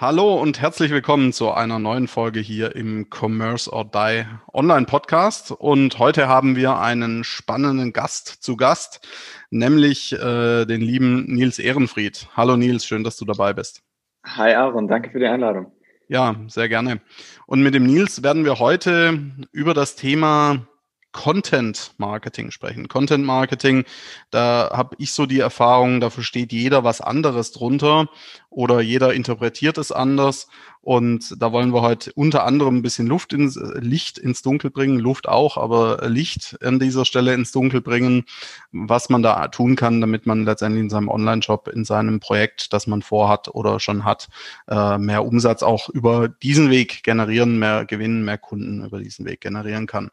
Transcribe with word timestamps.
Hallo 0.00 0.40
und 0.40 0.62
herzlich 0.62 0.92
willkommen 0.92 1.30
zu 1.30 1.52
einer 1.52 1.78
neuen 1.78 2.08
Folge 2.08 2.40
hier 2.40 2.74
im 2.74 3.08
Commerce 3.10 3.70
or 3.70 3.84
Die 3.84 4.24
Online 4.50 4.86
Podcast. 4.86 5.50
Und 5.52 5.98
heute 5.98 6.26
haben 6.26 6.56
wir 6.56 6.78
einen 6.78 7.22
spannenden 7.22 7.92
Gast 7.92 8.42
zu 8.42 8.56
Gast, 8.56 9.06
nämlich 9.50 10.14
äh, 10.14 10.64
den 10.64 10.80
lieben 10.80 11.26
Nils 11.26 11.58
Ehrenfried. 11.58 12.28
Hallo 12.34 12.56
Nils, 12.56 12.86
schön, 12.86 13.04
dass 13.04 13.18
du 13.18 13.26
dabei 13.26 13.52
bist. 13.52 13.82
Hi 14.24 14.54
Aaron, 14.54 14.88
danke 14.88 15.10
für 15.10 15.18
die 15.18 15.26
Einladung. 15.26 15.70
Ja, 16.08 16.34
sehr 16.46 16.70
gerne. 16.70 17.02
Und 17.44 17.62
mit 17.62 17.74
dem 17.74 17.84
Nils 17.84 18.22
werden 18.22 18.46
wir 18.46 18.58
heute 18.58 19.20
über 19.52 19.74
das 19.74 19.96
Thema 19.96 20.66
Content 21.12 21.92
Marketing 21.98 22.50
sprechen. 22.50 22.88
Content 22.88 23.24
Marketing, 23.24 23.84
da 24.30 24.70
habe 24.72 24.94
ich 24.98 25.12
so 25.12 25.26
die 25.26 25.40
Erfahrung, 25.40 26.00
da 26.00 26.08
versteht 26.08 26.52
jeder 26.52 26.84
was 26.84 27.00
anderes 27.00 27.52
drunter 27.52 28.08
oder 28.50 28.80
jeder 28.80 29.14
interpretiert 29.14 29.78
es 29.78 29.92
anders. 29.92 30.48
Und 30.82 31.40
da 31.42 31.52
wollen 31.52 31.74
wir 31.74 31.82
heute 31.82 32.10
unter 32.14 32.44
anderem 32.44 32.76
ein 32.76 32.82
bisschen 32.82 33.06
Luft 33.06 33.34
ins 33.34 33.60
Licht 33.74 34.16
ins 34.16 34.40
Dunkel 34.40 34.70
bringen, 34.70 34.98
Luft 34.98 35.28
auch, 35.28 35.58
aber 35.58 36.08
Licht 36.08 36.56
an 36.62 36.78
dieser 36.78 37.04
Stelle 37.04 37.34
ins 37.34 37.52
Dunkel 37.52 37.82
bringen, 37.82 38.24
was 38.72 39.10
man 39.10 39.22
da 39.22 39.48
tun 39.48 39.76
kann, 39.76 40.00
damit 40.00 40.24
man 40.24 40.46
letztendlich 40.46 40.84
in 40.84 40.90
seinem 40.90 41.08
Online-Shop, 41.08 41.68
in 41.68 41.84
seinem 41.84 42.18
Projekt, 42.18 42.72
das 42.72 42.86
man 42.86 43.02
vorhat 43.02 43.48
oder 43.54 43.78
schon 43.78 44.04
hat, 44.04 44.28
äh, 44.68 44.96
mehr 44.96 45.26
Umsatz 45.26 45.62
auch 45.62 45.90
über 45.90 46.28
diesen 46.28 46.70
Weg 46.70 47.02
generieren, 47.02 47.58
mehr 47.58 47.84
Gewinn, 47.84 48.24
mehr 48.24 48.38
Kunden 48.38 48.82
über 48.82 49.00
diesen 49.00 49.26
Weg 49.26 49.42
generieren 49.42 49.86
kann. 49.86 50.10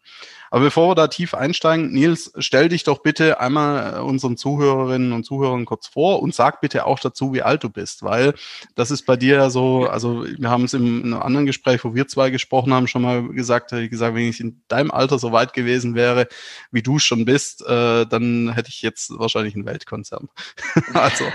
Aber 0.52 0.66
bevor 0.66 0.89
wir 0.89 0.95
da 0.95 1.08
tief 1.08 1.33
einsteigen, 1.33 1.92
Nils, 1.92 2.33
stell 2.39 2.67
dich 2.67 2.83
doch 2.83 3.00
bitte 3.00 3.39
einmal 3.39 4.02
unseren 4.02 4.36
Zuhörerinnen 4.36 5.14
und 5.14 5.23
Zuhörern 5.23 5.66
kurz 5.66 5.88
vor 5.88 6.22
und 6.22 6.36
sag 6.36 6.59
bitte 6.59 6.86
auch 6.86 7.00
dazu, 7.00 7.33
wie 7.33 7.42
alt 7.42 7.64
du 7.64 7.70
bist, 7.70 8.04
weil 8.04 8.27
das 8.75 8.92
ist 8.92 9.03
bei 9.03 9.16
dir 9.16 9.50
so, 9.50 9.86
also 9.86 10.25
wir 10.25 10.50
haben 10.50 10.66
es 10.66 10.73
im, 10.73 11.02
in 11.02 11.14
einem 11.14 11.22
anderen 11.22 11.45
Gespräch, 11.45 11.83
wo 11.83 11.95
wir 11.95 12.08
zwei 12.08 12.30
gesprochen 12.30 12.73
haben, 12.73 12.88
schon 12.88 13.02
mal 13.02 13.28
gesagt, 13.30 13.72
ich 13.72 13.89
gesagt, 13.89 14.16
wenn 14.16 14.30
ich 14.30 14.39
in 14.39 14.61
deinem 14.67 14.92
Alter 14.92 15.20
so 15.20 15.31
weit 15.31 15.53
gewesen 15.53 15.95
wäre, 15.95 16.28
wie 16.72 16.81
du 16.81 17.00
schon 17.00 17.25
bist, 17.25 17.61
äh, 17.67 18.05
dann 18.05 18.53
hätte 18.53 18.70
ich 18.70 18.81
jetzt 18.81 19.17
wahrscheinlich 19.17 19.55
einen 19.55 19.66
Weltkonzern. 19.66 20.30
also, 20.94 21.25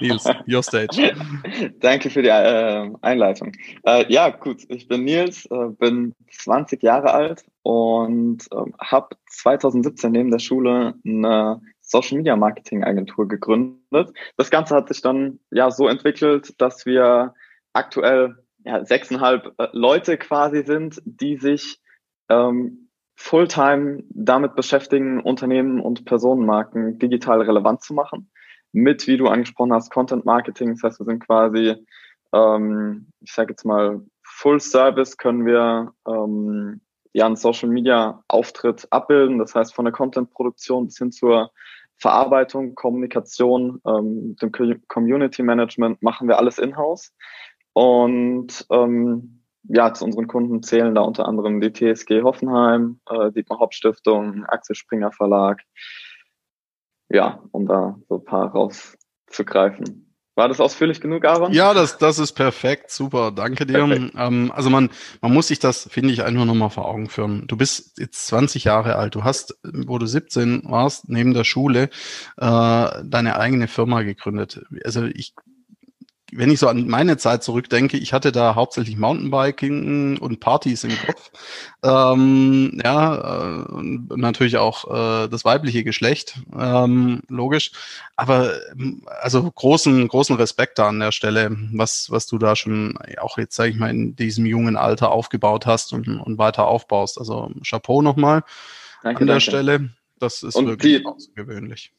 Nils, 0.00 0.24
your 0.48 0.62
stage. 0.62 1.14
Danke 1.80 2.10
für 2.10 2.22
die 2.22 2.28
äh, 2.28 2.90
Einleitung. 3.00 3.52
Äh, 3.84 4.10
ja, 4.12 4.30
gut, 4.30 4.62
ich 4.68 4.88
bin 4.88 5.04
Nils, 5.04 5.46
äh, 5.46 5.68
bin 5.78 6.14
20 6.30 6.82
Jahre 6.82 7.12
alt 7.12 7.44
und 7.62 8.48
ähm, 8.52 8.74
habe 8.80 9.16
2017 9.28 10.12
neben 10.12 10.30
der 10.30 10.38
Schule 10.38 10.94
eine 11.04 11.60
Social 11.82 12.18
Media 12.18 12.36
Marketing 12.36 12.84
Agentur 12.84 13.28
gegründet. 13.28 14.16
Das 14.36 14.50
Ganze 14.50 14.74
hat 14.74 14.88
sich 14.88 15.02
dann 15.02 15.40
ja 15.50 15.70
so 15.70 15.88
entwickelt, 15.88 16.60
dass 16.60 16.86
wir 16.86 17.34
aktuell 17.72 18.36
ja, 18.64 18.84
sechseinhalb 18.84 19.54
äh, 19.58 19.68
Leute 19.72 20.16
quasi 20.16 20.64
sind, 20.64 21.02
die 21.04 21.36
sich 21.36 21.80
ähm, 22.28 22.88
Fulltime 23.16 24.02
damit 24.10 24.54
beschäftigen, 24.54 25.20
Unternehmen 25.20 25.80
und 25.80 26.04
Personenmarken 26.04 26.98
digital 26.98 27.42
relevant 27.42 27.82
zu 27.82 27.94
machen. 27.94 28.30
Mit, 28.72 29.06
wie 29.06 29.18
du 29.18 29.26
angesprochen 29.26 29.72
hast, 29.72 29.92
Content 29.92 30.24
Marketing. 30.24 30.70
Das 30.70 30.82
heißt, 30.82 31.00
wir 31.00 31.04
sind 31.04 31.26
quasi, 31.26 31.74
ähm, 32.32 33.08
ich 33.20 33.32
sage 33.32 33.52
jetzt 33.52 33.64
mal, 33.64 34.00
Full 34.22 34.60
Service 34.60 35.18
können 35.18 35.44
wir 35.44 35.92
ähm, 36.08 36.80
ja 37.12 37.26
einen 37.26 37.36
Social 37.36 37.68
Media 37.68 38.22
Auftritt 38.28 38.86
abbilden. 38.90 39.38
Das 39.38 39.54
heißt, 39.54 39.74
von 39.74 39.84
der 39.84 39.92
Content-Produktion 39.92 40.86
bis 40.86 40.98
hin 40.98 41.12
zur 41.12 41.50
Verarbeitung, 41.96 42.74
Kommunikation, 42.74 43.80
ähm, 43.86 44.36
dem 44.36 44.50
Community 44.88 45.42
Management 45.42 46.02
machen 46.02 46.28
wir 46.28 46.38
alles 46.38 46.58
in-house. 46.58 47.14
Und 47.74 48.66
ähm, 48.70 49.42
ja, 49.64 49.94
zu 49.94 50.04
unseren 50.04 50.26
Kunden 50.26 50.62
zählen 50.62 50.94
da 50.94 51.02
unter 51.02 51.26
anderem 51.26 51.60
die 51.60 51.72
TSG 51.72 52.22
Hoffenheim, 52.22 53.00
äh, 53.08 53.30
Dietmar 53.30 53.60
Hauptstiftung, 53.60 54.44
Axel 54.46 54.74
Springer 54.74 55.12
Verlag. 55.12 55.62
Ja, 57.08 57.42
um 57.52 57.66
da 57.66 57.98
so 58.08 58.16
ein 58.16 58.24
paar 58.24 58.48
rauszugreifen. 58.48 60.11
War 60.34 60.48
das 60.48 60.60
ausführlich 60.60 61.00
genug, 61.00 61.26
Aaron? 61.26 61.52
Ja, 61.52 61.74
das, 61.74 61.98
das 61.98 62.18
ist 62.18 62.32
perfekt, 62.32 62.90
super, 62.90 63.32
danke 63.32 63.66
dir. 63.66 63.80
Ähm, 64.16 64.50
also 64.54 64.70
man, 64.70 64.88
man 65.20 65.32
muss 65.32 65.48
sich 65.48 65.58
das, 65.58 65.88
finde 65.90 66.12
ich, 66.14 66.22
einfach 66.22 66.46
nochmal 66.46 66.70
vor 66.70 66.88
Augen 66.88 67.10
führen. 67.10 67.46
Du 67.48 67.56
bist 67.56 67.98
jetzt 67.98 68.26
20 68.28 68.64
Jahre 68.64 68.96
alt, 68.96 69.14
du 69.14 69.24
hast, 69.24 69.58
wo 69.62 69.98
du 69.98 70.06
17 70.06 70.62
warst, 70.64 71.08
neben 71.10 71.34
der 71.34 71.44
Schule, 71.44 71.90
äh, 72.38 72.88
deine 73.04 73.36
eigene 73.36 73.68
Firma 73.68 74.02
gegründet. 74.02 74.64
Also 74.84 75.04
ich 75.04 75.34
wenn 76.34 76.50
ich 76.50 76.58
so 76.58 76.68
an 76.68 76.88
meine 76.88 77.18
Zeit 77.18 77.42
zurückdenke, 77.42 77.98
ich 77.98 78.12
hatte 78.12 78.32
da 78.32 78.54
hauptsächlich 78.54 78.96
Mountainbiking 78.96 80.16
und 80.18 80.40
Partys 80.40 80.82
im 80.84 80.96
Kopf. 81.06 81.30
Ähm, 81.84 82.80
ja, 82.82 83.42
äh, 83.42 83.64
natürlich 84.16 84.56
auch 84.56 85.24
äh, 85.24 85.28
das 85.28 85.44
weibliche 85.44 85.84
Geschlecht, 85.84 86.38
ähm, 86.58 87.22
logisch. 87.28 87.72
Aber 88.16 88.52
also 89.20 89.50
großen, 89.50 90.08
großen 90.08 90.36
Respekt 90.36 90.78
da 90.78 90.88
an 90.88 91.00
der 91.00 91.12
Stelle, 91.12 91.56
was, 91.72 92.10
was 92.10 92.26
du 92.26 92.38
da 92.38 92.56
schon 92.56 92.96
auch 93.20 93.36
jetzt, 93.36 93.54
sage 93.54 93.70
ich 93.70 93.76
mal, 93.76 93.90
in 93.90 94.16
diesem 94.16 94.46
jungen 94.46 94.76
Alter 94.76 95.10
aufgebaut 95.10 95.66
hast 95.66 95.92
und, 95.92 96.08
und 96.08 96.38
weiter 96.38 96.66
aufbaust. 96.66 97.18
Also 97.18 97.50
Chapeau 97.62 98.00
nochmal 98.00 98.42
an 99.02 99.14
der 99.16 99.26
danke. 99.26 99.40
Stelle. 99.40 99.90
Das 100.18 100.42
ist 100.42 100.54
und 100.54 100.66
wirklich 100.66 100.98
die, 100.98 101.06
außergewöhnlich 101.06 101.92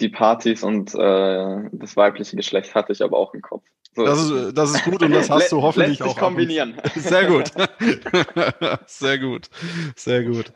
die 0.00 0.08
Partys 0.08 0.62
und 0.62 0.94
äh, 0.94 1.68
das 1.72 1.96
weibliche 1.96 2.36
Geschlecht 2.36 2.74
hatte 2.74 2.92
ich 2.92 3.02
aber 3.02 3.18
auch 3.18 3.34
im 3.34 3.42
Kopf. 3.42 3.64
So. 3.94 4.04
Das, 4.04 4.20
ist, 4.20 4.56
das 4.56 4.70
ist 4.70 4.84
gut 4.84 5.02
und 5.02 5.10
das 5.10 5.28
hast 5.28 5.50
du 5.50 5.60
hoffentlich 5.60 6.02
auch. 6.02 6.16
kombinieren. 6.16 6.74
Sehr 6.94 7.26
gut. 7.26 7.50
Sehr 8.86 9.18
gut. 9.18 9.50
Sehr 9.96 10.22
gut. 10.22 10.52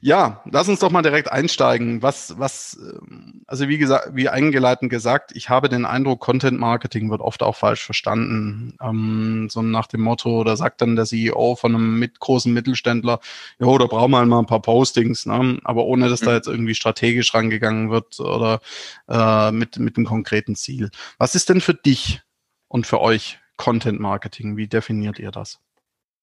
Ja, 0.00 0.42
lass 0.50 0.68
uns 0.68 0.80
doch 0.80 0.90
mal 0.90 1.02
direkt 1.02 1.30
einsteigen. 1.30 2.02
Was, 2.02 2.38
was, 2.38 2.78
ähm, 2.80 3.42
also 3.46 3.68
wie 3.68 3.76
gesagt, 3.76 4.10
wie 4.14 4.30
eingeleitet 4.30 4.88
gesagt, 4.88 5.32
ich 5.34 5.50
habe 5.50 5.68
den 5.68 5.84
Eindruck, 5.84 6.20
Content 6.20 6.58
Marketing 6.58 7.10
wird 7.10 7.20
oft 7.20 7.42
auch 7.42 7.56
falsch 7.56 7.84
verstanden. 7.84 8.76
Ähm, 8.82 9.48
so 9.50 9.60
nach 9.62 9.88
dem 9.88 10.00
Motto, 10.00 10.42
da 10.44 10.56
sagt 10.56 10.80
dann 10.80 10.96
der 10.96 11.04
CEO 11.04 11.56
von 11.56 11.74
einem 11.74 11.98
mit 11.98 12.18
großen 12.20 12.52
Mittelständler, 12.52 13.20
jo, 13.58 13.76
da 13.76 13.86
brauchen 13.86 14.12
wir 14.12 14.18
halt 14.18 14.28
mal 14.28 14.38
ein 14.38 14.46
paar 14.46 14.62
Postings, 14.62 15.26
ne? 15.26 15.58
aber 15.64 15.84
ohne 15.84 16.08
dass 16.08 16.22
mhm. 16.22 16.26
da 16.26 16.34
jetzt 16.34 16.48
irgendwie 16.48 16.74
strategisch 16.74 17.34
rangegangen 17.34 17.90
wird 17.90 18.20
oder 18.20 18.60
äh, 19.08 19.52
mit, 19.52 19.78
mit 19.78 19.96
einem 19.96 20.06
konkreten 20.06 20.56
Ziel. 20.56 20.90
Was 21.18 21.34
ist 21.34 21.48
denn 21.48 21.60
für 21.60 21.74
dich 21.74 22.22
und 22.68 22.86
für 22.86 23.00
euch 23.00 23.38
Content 23.56 24.00
Marketing? 24.00 24.56
Wie 24.56 24.68
definiert 24.68 25.18
ihr 25.18 25.30
das? 25.30 25.60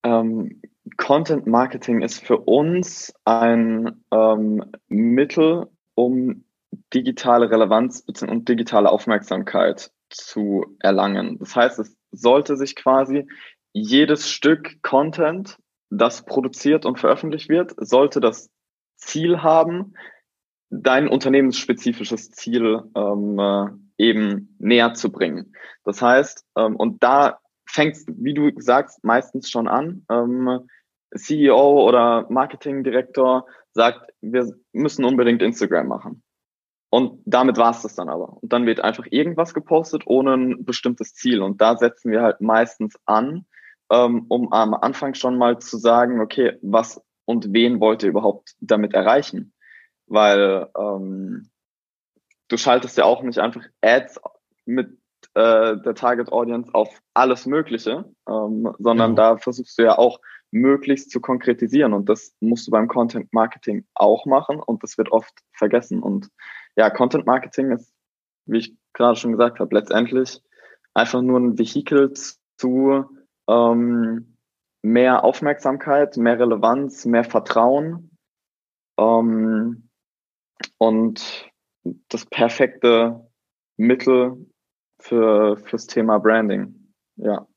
Ähm, 0.03 0.61
Content 0.97 1.47
Marketing 1.47 2.01
ist 2.01 2.23
für 2.23 2.37
uns 2.37 3.13
ein 3.25 4.03
ähm, 4.11 4.63
Mittel, 4.87 5.67
um 5.95 6.45
digitale 6.93 7.49
Relevanz 7.49 8.03
und 8.21 8.49
digitale 8.49 8.89
Aufmerksamkeit 8.89 9.91
zu 10.09 10.65
erlangen. 10.79 11.39
Das 11.39 11.55
heißt, 11.55 11.79
es 11.79 11.95
sollte 12.11 12.57
sich 12.57 12.75
quasi 12.75 13.27
jedes 13.71 14.29
Stück 14.29 14.81
Content, 14.81 15.57
das 15.89 16.25
produziert 16.25 16.85
und 16.85 16.99
veröffentlicht 16.99 17.49
wird, 17.49 17.73
sollte 17.77 18.19
das 18.19 18.49
Ziel 18.97 19.41
haben, 19.41 19.93
dein 20.69 21.07
unternehmensspezifisches 21.07 22.31
Ziel 22.31 22.83
ähm, 22.95 23.39
äh, 23.39 23.67
eben 24.03 24.55
näher 24.59 24.93
zu 24.93 25.11
bringen. 25.11 25.53
Das 25.83 26.01
heißt, 26.01 26.45
ähm, 26.57 26.75
und 26.75 27.03
da 27.03 27.39
fängt 27.65 27.97
wie 28.07 28.33
du 28.33 28.51
sagst, 28.57 29.03
meistens 29.03 29.49
schon 29.49 29.67
an. 29.67 30.05
Ähm, 30.09 30.67
CEO 31.15 31.87
oder 31.87 32.25
Marketingdirektor 32.29 33.45
sagt, 33.71 34.11
wir 34.21 34.51
müssen 34.71 35.05
unbedingt 35.05 35.41
Instagram 35.41 35.87
machen. 35.87 36.23
Und 36.89 37.21
damit 37.25 37.57
war 37.57 37.71
es 37.71 37.81
das 37.81 37.95
dann 37.95 38.09
aber. 38.09 38.37
Und 38.41 38.53
dann 38.53 38.67
wird 38.67 38.79
einfach 38.79 39.05
irgendwas 39.09 39.53
gepostet 39.53 40.03
ohne 40.05 40.33
ein 40.33 40.65
bestimmtes 40.65 41.15
Ziel. 41.15 41.41
Und 41.41 41.59
da 41.59 41.75
setzen 41.75 42.11
wir 42.11 42.21
halt 42.21 42.39
meistens 42.41 42.95
an, 43.05 43.45
ähm, 43.91 44.25
um 44.29 44.51
am 44.53 44.73
Anfang 44.75 45.15
schon 45.15 45.37
mal 45.37 45.57
zu 45.59 45.77
sagen, 45.77 46.21
okay, 46.21 46.57
was 46.61 47.01
und 47.25 47.53
wen 47.53 47.79
wollt 47.79 48.03
ihr 48.03 48.09
überhaupt 48.09 48.53
damit 48.59 48.93
erreichen? 48.93 49.53
Weil 50.07 50.69
ähm, 50.77 51.49
du 52.53 52.57
schaltest 52.57 52.97
ja 52.97 53.05
auch 53.05 53.23
nicht 53.23 53.39
einfach 53.39 53.63
Ads 53.81 54.21
mit 54.65 54.97
äh, 55.33 55.75
der 55.77 55.95
Target 55.95 56.31
Audience 56.31 56.71
auf 56.73 57.01
alles 57.15 57.47
Mögliche, 57.47 58.05
ähm, 58.29 58.73
sondern 58.77 59.11
ja. 59.11 59.15
da 59.15 59.37
versuchst 59.37 59.79
du 59.79 59.83
ja 59.83 59.97
auch 59.97 60.19
möglichst 60.51 61.09
zu 61.09 61.19
konkretisieren. 61.19 61.93
Und 61.93 62.09
das 62.09 62.35
musst 62.39 62.67
du 62.67 62.71
beim 62.71 62.87
Content 62.87 63.33
Marketing 63.33 63.87
auch 63.95 64.27
machen 64.27 64.59
und 64.59 64.83
das 64.83 64.99
wird 64.99 65.11
oft 65.11 65.33
vergessen. 65.51 66.03
Und 66.03 66.29
ja, 66.75 66.91
Content 66.91 67.25
Marketing 67.25 67.71
ist, 67.71 67.91
wie 68.45 68.59
ich 68.59 68.77
gerade 68.93 69.15
schon 69.15 69.31
gesagt 69.31 69.59
habe, 69.59 69.75
letztendlich 69.75 70.39
einfach 70.93 71.23
nur 71.23 71.39
ein 71.39 71.57
Vehikel 71.57 72.13
zu 72.13 73.05
ähm, 73.49 74.37
mehr 74.83 75.23
Aufmerksamkeit, 75.23 76.17
mehr 76.17 76.37
Relevanz, 76.37 77.05
mehr 77.05 77.23
Vertrauen 77.23 78.15
ähm, 78.99 79.89
und 80.77 81.51
das 82.09 82.25
perfekte 82.25 83.27
Mittel 83.77 84.45
für 84.99 85.57
fürs 85.57 85.87
Thema 85.87 86.19
Branding. 86.19 86.73
Ja. 87.17 87.47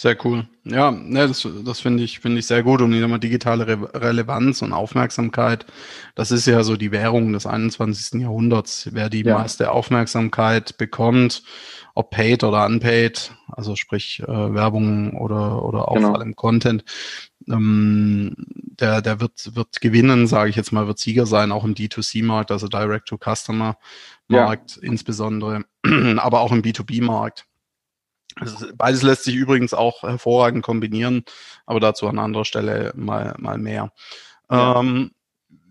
Sehr 0.00 0.16
cool. 0.24 0.46
Ja, 0.62 0.92
ne, 0.92 1.26
das, 1.26 1.46
das 1.64 1.80
finde 1.80 2.04
ich, 2.04 2.20
finde 2.20 2.38
ich 2.38 2.46
sehr 2.46 2.62
gut. 2.62 2.80
Und 2.82 2.92
immer 2.92 3.18
digitale 3.18 3.66
Re 3.66 3.90
Relevanz 3.94 4.62
und 4.62 4.72
Aufmerksamkeit, 4.72 5.66
das 6.14 6.30
ist 6.30 6.46
ja 6.46 6.62
so 6.62 6.76
die 6.76 6.92
Währung 6.92 7.32
des 7.32 7.46
21. 7.46 8.20
Jahrhunderts. 8.20 8.90
Wer 8.92 9.10
die 9.10 9.24
ja. 9.24 9.36
meiste 9.36 9.72
Aufmerksamkeit 9.72 10.78
bekommt, 10.78 11.42
ob 11.96 12.10
paid 12.10 12.44
oder 12.44 12.64
unpaid, 12.64 13.32
also 13.48 13.74
sprich 13.74 14.22
äh, 14.22 14.54
Werbung 14.54 15.16
oder, 15.16 15.64
oder 15.64 15.88
auch 15.88 15.96
genau. 15.96 16.10
vor 16.10 16.20
allem 16.20 16.36
Content, 16.36 16.84
ähm, 17.50 18.34
der, 18.80 19.02
der 19.02 19.20
wird, 19.20 19.56
wird 19.56 19.80
gewinnen, 19.80 20.26
sage 20.26 20.50
ich 20.50 20.56
jetzt 20.56 20.72
mal, 20.72 20.86
wird 20.86 20.98
Sieger 20.98 21.26
sein, 21.26 21.52
auch 21.52 21.64
im 21.64 21.74
D2C-Markt, 21.74 22.50
also 22.50 22.68
Direct-to-Customer-Markt 22.68 24.76
ja. 24.76 24.82
insbesondere, 24.82 25.64
aber 26.16 26.40
auch 26.40 26.52
im 26.52 26.62
B2B-Markt. 26.62 27.44
Beides 28.76 29.02
lässt 29.02 29.24
sich 29.24 29.34
übrigens 29.34 29.74
auch 29.74 30.02
hervorragend 30.02 30.62
kombinieren, 30.62 31.24
aber 31.66 31.80
dazu 31.80 32.06
an 32.06 32.20
anderer 32.20 32.44
Stelle 32.44 32.92
mal, 32.94 33.34
mal 33.38 33.58
mehr. 33.58 33.92
Ja. 34.50 34.80
Ähm, 34.80 35.10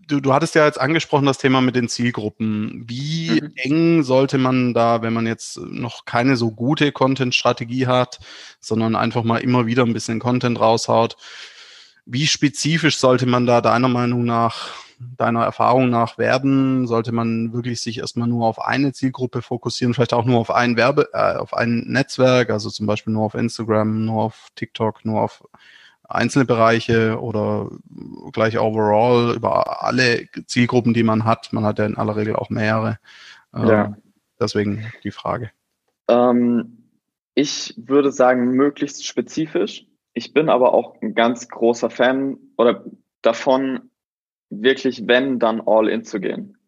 du, 0.08 0.20
du 0.20 0.32
hattest 0.32 0.54
ja 0.54 0.66
jetzt 0.66 0.80
angesprochen 0.80 1.26
das 1.26 1.38
Thema 1.38 1.60
mit 1.60 1.76
den 1.76 1.88
Zielgruppen. 1.88 2.84
Wie 2.86 3.40
mhm. 3.40 3.52
eng 3.56 4.02
sollte 4.02 4.38
man 4.38 4.74
da, 4.74 5.02
wenn 5.02 5.12
man 5.12 5.26
jetzt 5.26 5.58
noch 5.58 6.04
keine 6.04 6.36
so 6.36 6.50
gute 6.50 6.92
Content-Strategie 6.92 7.86
hat, 7.86 8.18
sondern 8.60 8.96
einfach 8.96 9.22
mal 9.22 9.38
immer 9.38 9.66
wieder 9.66 9.84
ein 9.84 9.92
bisschen 9.92 10.18
Content 10.18 10.58
raushaut, 10.58 11.16
wie 12.10 12.26
spezifisch 12.26 12.96
sollte 12.98 13.26
man 13.26 13.46
da 13.46 13.60
deiner 13.60 13.88
Meinung 13.88 14.24
nach 14.24 14.70
deiner 15.16 15.44
Erfahrung 15.44 15.90
nach 15.90 16.16
werden? 16.18 16.86
Sollte 16.86 17.12
man 17.12 17.52
wirklich 17.52 17.80
sich 17.82 17.98
erstmal 17.98 18.28
nur 18.28 18.46
auf 18.46 18.60
eine 18.60 18.92
Zielgruppe 18.92 19.42
fokussieren, 19.42 19.94
vielleicht 19.94 20.14
auch 20.14 20.24
nur 20.24 20.38
auf 20.38 20.50
ein 20.50 20.76
Werbe, 20.76 21.10
äh, 21.12 21.36
auf 21.36 21.54
ein 21.54 21.84
Netzwerk, 21.86 22.50
also 22.50 22.70
zum 22.70 22.86
Beispiel 22.86 23.12
nur 23.12 23.24
auf 23.24 23.34
Instagram, 23.34 24.06
nur 24.06 24.22
auf 24.22 24.48
TikTok, 24.54 25.04
nur 25.04 25.20
auf 25.20 25.44
einzelne 26.08 26.46
Bereiche 26.46 27.20
oder 27.20 27.70
gleich 28.32 28.58
overall 28.58 29.34
über 29.36 29.84
alle 29.84 30.26
Zielgruppen, 30.46 30.94
die 30.94 31.02
man 31.02 31.24
hat. 31.24 31.52
Man 31.52 31.64
hat 31.64 31.78
ja 31.78 31.84
in 31.84 31.98
aller 31.98 32.16
Regel 32.16 32.34
auch 32.34 32.48
mehrere. 32.48 32.98
Ähm, 33.54 33.68
ja. 33.68 33.96
Deswegen 34.40 34.90
die 35.04 35.10
Frage. 35.10 35.50
Ähm, 36.08 36.78
ich 37.34 37.74
würde 37.76 38.10
sagen, 38.12 38.52
möglichst 38.52 39.06
spezifisch. 39.06 39.87
Ich 40.18 40.32
bin 40.32 40.48
aber 40.48 40.74
auch 40.74 41.00
ein 41.00 41.14
ganz 41.14 41.48
großer 41.48 41.90
Fan 41.90 42.38
oder 42.56 42.84
davon, 43.22 43.92
wirklich, 44.50 45.06
wenn, 45.06 45.38
dann 45.38 45.62
all 45.64 45.88
in 45.88 46.02
zu 46.02 46.18
gehen. 46.18 46.58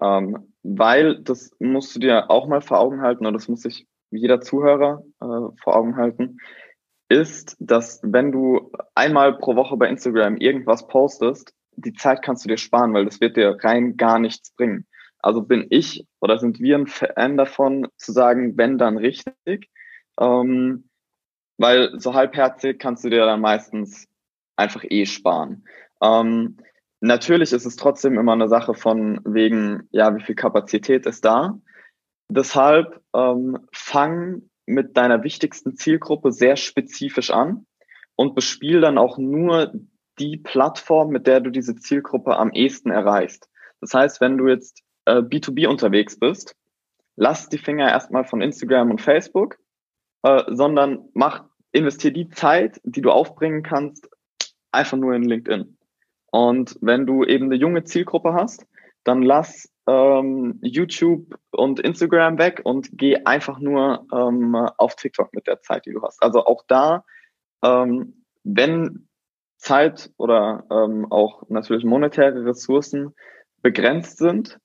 Ähm, 0.00 0.52
weil, 0.62 1.20
das 1.20 1.50
musst 1.58 1.96
du 1.96 1.98
dir 1.98 2.30
auch 2.30 2.46
mal 2.46 2.60
vor 2.60 2.78
Augen 2.78 3.02
halten, 3.02 3.26
und 3.26 3.34
das 3.34 3.48
muss 3.48 3.62
sich 3.62 3.88
jeder 4.12 4.40
Zuhörer 4.40 5.02
äh, 5.20 5.26
vor 5.60 5.74
Augen 5.74 5.96
halten, 5.96 6.38
ist, 7.08 7.56
dass 7.58 8.00
wenn 8.04 8.30
du 8.30 8.70
einmal 8.94 9.36
pro 9.38 9.56
Woche 9.56 9.76
bei 9.76 9.88
Instagram 9.88 10.36
irgendwas 10.36 10.86
postest, 10.86 11.52
die 11.74 11.94
Zeit 11.94 12.22
kannst 12.22 12.44
du 12.44 12.48
dir 12.48 12.58
sparen, 12.58 12.94
weil 12.94 13.06
das 13.06 13.20
wird 13.20 13.36
dir 13.36 13.56
rein 13.60 13.96
gar 13.96 14.20
nichts 14.20 14.54
bringen. 14.54 14.86
Also 15.18 15.42
bin 15.42 15.66
ich 15.70 16.06
oder 16.20 16.38
sind 16.38 16.60
wir 16.60 16.78
ein 16.78 16.86
Fan 16.86 17.36
davon 17.36 17.88
zu 17.96 18.12
sagen, 18.12 18.56
wenn 18.56 18.78
dann 18.78 18.98
richtig, 18.98 19.68
ähm, 20.20 20.89
weil 21.60 21.98
so 21.98 22.14
halbherzig 22.14 22.78
kannst 22.78 23.04
du 23.04 23.10
dir 23.10 23.24
dann 23.26 23.40
meistens 23.40 24.08
einfach 24.56 24.84
eh 24.88 25.06
sparen. 25.06 25.64
Ähm, 26.02 26.56
Natürlich 27.00 27.52
ist 27.52 27.64
es 27.64 27.76
trotzdem 27.76 28.18
immer 28.18 28.32
eine 28.32 28.48
Sache 28.48 28.74
von 28.74 29.20
wegen, 29.24 29.88
ja, 29.90 30.14
wie 30.14 30.22
viel 30.22 30.34
Kapazität 30.34 31.06
ist 31.06 31.24
da. 31.24 31.58
Deshalb 32.28 33.00
ähm, 33.14 33.58
fang 33.72 34.42
mit 34.66 34.96
deiner 34.96 35.24
wichtigsten 35.24 35.76
Zielgruppe 35.76 36.30
sehr 36.30 36.56
spezifisch 36.56 37.30
an 37.30 37.66
und 38.16 38.34
bespiel 38.34 38.82
dann 38.82 38.98
auch 38.98 39.16
nur 39.16 39.72
die 40.18 40.36
Plattform, 40.36 41.08
mit 41.08 41.26
der 41.26 41.40
du 41.40 41.50
diese 41.50 41.74
Zielgruppe 41.74 42.36
am 42.36 42.52
ehesten 42.52 42.90
erreichst. 42.90 43.48
Das 43.80 43.94
heißt, 43.94 44.20
wenn 44.20 44.36
du 44.36 44.48
jetzt 44.48 44.82
äh, 45.06 45.22
B2B 45.22 45.66
unterwegs 45.68 46.18
bist, 46.18 46.54
lass 47.16 47.48
die 47.48 47.58
Finger 47.58 47.88
erstmal 47.88 48.26
von 48.26 48.42
Instagram 48.42 48.90
und 48.90 49.00
Facebook, 49.00 49.56
äh, 50.22 50.42
sondern 50.48 51.08
mach, 51.14 51.44
investier 51.72 52.12
die 52.12 52.28
Zeit, 52.28 52.80
die 52.84 53.00
du 53.00 53.10
aufbringen 53.10 53.62
kannst, 53.62 54.08
einfach 54.72 54.96
nur 54.96 55.14
in 55.14 55.22
LinkedIn. 55.22 55.76
Und 56.30 56.76
wenn 56.80 57.06
du 57.06 57.24
eben 57.24 57.46
eine 57.46 57.56
junge 57.56 57.84
Zielgruppe 57.84 58.34
hast, 58.34 58.66
dann 59.04 59.22
lass 59.22 59.68
ähm, 59.88 60.58
YouTube 60.62 61.38
und 61.50 61.80
Instagram 61.80 62.38
weg 62.38 62.60
und 62.64 62.90
geh 62.92 63.24
einfach 63.24 63.58
nur 63.58 64.06
ähm, 64.12 64.54
auf 64.54 64.94
TikTok 64.94 65.34
mit 65.34 65.46
der 65.46 65.60
Zeit, 65.60 65.86
die 65.86 65.92
du 65.92 66.02
hast. 66.02 66.22
Also 66.22 66.44
auch 66.44 66.62
da, 66.68 67.04
ähm, 67.64 68.24
wenn 68.44 69.08
Zeit 69.56 70.10
oder 70.16 70.64
ähm, 70.70 71.10
auch 71.10 71.48
natürlich 71.48 71.84
monetäre 71.84 72.44
Ressourcen 72.44 73.14
begrenzt 73.62 74.18
sind, 74.18 74.58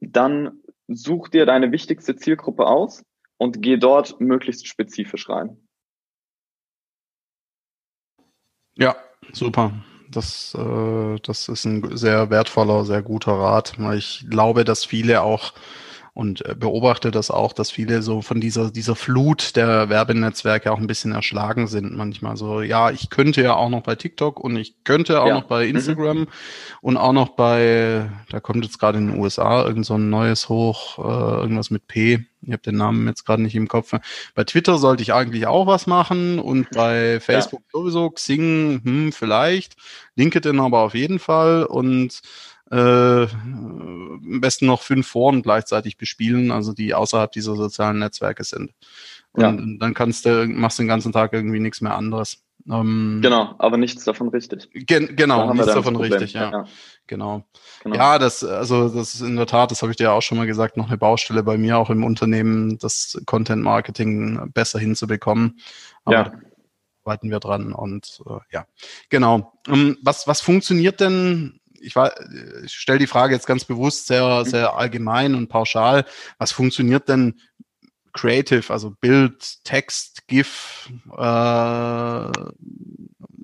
dann 0.00 0.60
such 0.88 1.28
dir 1.28 1.46
deine 1.46 1.72
wichtigste 1.72 2.14
Zielgruppe 2.14 2.66
aus 2.66 3.04
und 3.38 3.62
geh 3.62 3.76
dort 3.76 4.20
möglichst 4.20 4.66
spezifisch 4.68 5.28
rein. 5.28 5.66
Ja, 8.76 8.96
super. 9.32 9.72
Das, 10.10 10.54
äh, 10.54 11.16
das 11.22 11.48
ist 11.48 11.64
ein 11.64 11.96
sehr 11.96 12.30
wertvoller, 12.30 12.84
sehr 12.84 13.02
guter 13.02 13.32
Rat. 13.32 13.74
Ich 13.94 14.26
glaube, 14.30 14.64
dass 14.64 14.84
viele 14.84 15.22
auch 15.22 15.52
und 16.14 16.46
äh, 16.46 16.54
beobachte 16.54 17.10
das 17.10 17.32
auch, 17.32 17.52
dass 17.52 17.72
viele 17.72 18.00
so 18.00 18.22
von 18.22 18.40
dieser, 18.40 18.70
dieser 18.70 18.94
Flut 18.94 19.56
der 19.56 19.88
Werbenetzwerke 19.88 20.70
auch 20.70 20.78
ein 20.78 20.86
bisschen 20.86 21.10
erschlagen 21.10 21.66
sind. 21.66 21.96
Manchmal 21.96 22.36
so, 22.36 22.62
ja, 22.62 22.90
ich 22.90 23.10
könnte 23.10 23.42
ja 23.42 23.54
auch 23.54 23.68
noch 23.68 23.82
bei 23.82 23.96
TikTok 23.96 24.38
und 24.38 24.56
ich 24.56 24.84
könnte 24.84 25.20
auch 25.20 25.26
ja. 25.26 25.34
noch 25.34 25.44
bei 25.44 25.64
mhm. 25.64 25.76
Instagram 25.76 26.18
mhm. 26.18 26.26
und 26.82 26.96
auch 26.96 27.12
noch 27.12 27.30
bei, 27.30 28.08
da 28.30 28.38
kommt 28.38 28.64
jetzt 28.64 28.78
gerade 28.78 28.98
in 28.98 29.08
den 29.08 29.18
USA 29.18 29.64
irgend 29.66 29.86
so 29.86 29.94
ein 29.94 30.08
neues 30.08 30.48
hoch, 30.48 30.98
äh, 30.98 31.40
irgendwas 31.40 31.70
mit 31.70 31.88
P. 31.88 32.24
Ich 32.42 32.52
habe 32.52 32.62
den 32.62 32.76
Namen 32.76 33.08
jetzt 33.08 33.24
gerade 33.24 33.42
nicht 33.42 33.56
im 33.56 33.68
Kopf. 33.68 33.92
Bei 34.34 34.44
Twitter 34.44 34.78
sollte 34.78 35.02
ich 35.02 35.14
eigentlich 35.14 35.48
auch 35.48 35.66
was 35.66 35.88
machen 35.88 36.38
und 36.38 36.70
bei 36.70 37.18
Facebook 37.18 37.62
ja. 37.62 37.80
sowieso, 37.80 38.10
Xing, 38.10 38.82
hm, 38.84 39.12
vielleicht, 39.12 39.76
LinkedIn 40.14 40.60
aber 40.60 40.80
auf 40.80 40.94
jeden 40.94 41.18
Fall 41.18 41.64
und 41.64 42.20
äh, 42.70 43.26
am 43.26 44.40
besten 44.40 44.66
noch 44.66 44.82
fünf 44.82 45.06
Foren 45.06 45.42
gleichzeitig 45.42 45.96
bespielen, 45.96 46.50
also 46.50 46.72
die 46.72 46.94
außerhalb 46.94 47.30
dieser 47.32 47.56
sozialen 47.56 47.98
Netzwerke 47.98 48.44
sind. 48.44 48.72
Und 49.32 49.42
ja. 49.42 49.52
dann 49.80 49.94
kannst 49.94 50.24
du, 50.24 50.46
machst 50.46 50.78
du 50.78 50.82
den 50.82 50.88
ganzen 50.88 51.12
Tag 51.12 51.32
irgendwie 51.32 51.60
nichts 51.60 51.80
mehr 51.80 51.94
anderes. 51.94 52.44
Ähm, 52.70 53.20
genau, 53.22 53.54
aber 53.58 53.76
nichts 53.76 54.04
davon 54.04 54.28
richtig. 54.28 54.70
Gen 54.72 55.16
genau, 55.16 55.52
nichts 55.52 55.66
davon 55.66 55.96
richtig, 55.96 56.32
ja. 56.32 56.50
ja. 56.50 56.64
Genau. 57.06 57.44
genau. 57.82 57.96
Ja, 57.96 58.18
das, 58.18 58.42
also 58.42 58.88
das 58.88 59.14
ist 59.14 59.20
in 59.20 59.36
der 59.36 59.46
Tat, 59.46 59.70
das 59.70 59.82
habe 59.82 59.92
ich 59.92 59.98
dir 59.98 60.12
auch 60.12 60.22
schon 60.22 60.38
mal 60.38 60.46
gesagt, 60.46 60.76
noch 60.76 60.88
eine 60.88 60.96
Baustelle 60.96 61.42
bei 61.42 61.58
mir 61.58 61.76
auch 61.76 61.90
im 61.90 62.04
Unternehmen, 62.04 62.78
das 62.78 63.20
Content 63.26 63.62
Marketing 63.62 64.50
besser 64.54 64.78
hinzubekommen. 64.78 65.60
Aber 66.04 66.16
ja. 66.16 66.32
arbeiten 67.04 67.30
wir 67.30 67.40
dran 67.40 67.74
und 67.74 68.22
äh, 68.26 68.38
ja, 68.50 68.66
genau. 69.10 69.52
Ähm, 69.68 69.98
was, 70.02 70.26
was 70.26 70.40
funktioniert 70.40 71.00
denn 71.00 71.60
ich, 71.84 71.96
war, 71.96 72.12
ich 72.64 72.72
stelle 72.72 72.98
die 72.98 73.06
Frage 73.06 73.34
jetzt 73.34 73.46
ganz 73.46 73.64
bewusst 73.64 74.06
sehr, 74.06 74.40
mhm. 74.40 74.48
sehr 74.48 74.76
allgemein 74.76 75.34
und 75.34 75.48
pauschal. 75.48 76.04
Was 76.38 76.52
funktioniert 76.52 77.08
denn 77.08 77.40
creative, 78.12 78.72
also 78.72 78.92
Bild, 79.00 79.64
Text, 79.64 80.26
GIF, 80.28 80.90
äh, 81.16 82.30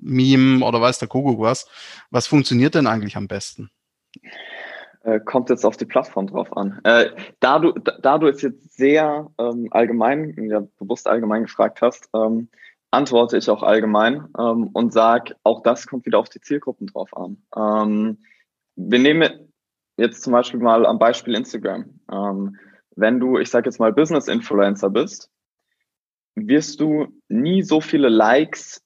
Meme 0.01 0.65
oder 0.65 0.81
weiß 0.81 0.99
der 0.99 1.07
Kuckuck 1.07 1.39
was? 1.39 1.67
Was 2.09 2.27
funktioniert 2.27 2.75
denn 2.75 2.87
eigentlich 2.87 3.17
am 3.17 3.27
besten? 3.27 3.69
Äh, 5.03 5.19
kommt 5.19 5.49
jetzt 5.49 5.65
auf 5.65 5.77
die 5.77 5.85
Plattform 5.85 6.27
drauf 6.27 6.55
an. 6.55 6.79
Äh, 6.83 7.09
da, 7.39 7.59
du, 7.59 7.71
da, 7.71 7.97
da 8.01 8.17
du 8.17 8.27
es 8.27 8.41
jetzt 8.41 8.75
sehr 8.75 9.29
ähm, 9.37 9.67
allgemein, 9.71 10.33
ja, 10.49 10.63
bewusst 10.79 11.07
allgemein 11.07 11.43
gefragt 11.43 11.81
hast, 11.81 12.09
ähm, 12.13 12.49
antworte 12.91 13.37
ich 13.37 13.49
auch 13.49 13.63
allgemein 13.63 14.27
ähm, 14.37 14.69
und 14.73 14.93
sage, 14.93 15.35
auch 15.43 15.63
das 15.63 15.87
kommt 15.87 16.05
wieder 16.05 16.19
auf 16.19 16.29
die 16.29 16.41
Zielgruppen 16.41 16.87
drauf 16.87 17.15
an. 17.15 17.37
Ähm, 17.55 18.17
wir 18.75 18.99
nehmen 18.99 19.51
jetzt 19.97 20.23
zum 20.23 20.33
Beispiel 20.33 20.59
mal 20.59 20.85
am 20.85 20.99
Beispiel 20.99 21.35
Instagram. 21.35 21.99
Ähm, 22.11 22.57
wenn 22.95 23.19
du, 23.19 23.37
ich 23.37 23.49
sage 23.49 23.67
jetzt 23.67 23.79
mal, 23.79 23.93
Business-Influencer 23.93 24.89
bist, 24.89 25.29
wirst 26.35 26.79
du 26.79 27.07
nie 27.27 27.61
so 27.61 27.81
viele 27.81 28.09
Likes 28.09 28.83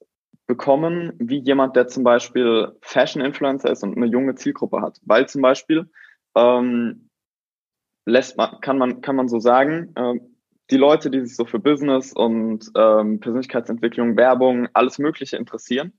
bekommen, 0.47 1.13
wie 1.17 1.39
jemand, 1.39 1.75
der 1.75 1.87
zum 1.87 2.03
Beispiel 2.03 2.75
Fashion-Influencer 2.81 3.71
ist 3.71 3.83
und 3.83 3.97
eine 3.97 4.05
junge 4.05 4.35
Zielgruppe 4.35 4.81
hat. 4.81 4.99
Weil 5.03 5.27
zum 5.27 5.41
Beispiel 5.41 5.89
ähm, 6.35 7.09
lässt 8.05 8.37
man, 8.37 8.59
kann 8.61 8.77
man, 8.77 9.01
kann 9.01 9.15
man 9.15 9.27
so 9.27 9.39
sagen, 9.39 9.91
äh, 9.95 10.19
die 10.71 10.77
Leute, 10.77 11.09
die 11.09 11.21
sich 11.21 11.35
so 11.35 11.45
für 11.45 11.59
Business 11.59 12.13
und 12.13 12.71
ähm, 12.75 13.19
Persönlichkeitsentwicklung, 13.19 14.17
Werbung, 14.17 14.67
alles 14.73 14.97
Mögliche 14.97 15.37
interessieren, 15.37 15.93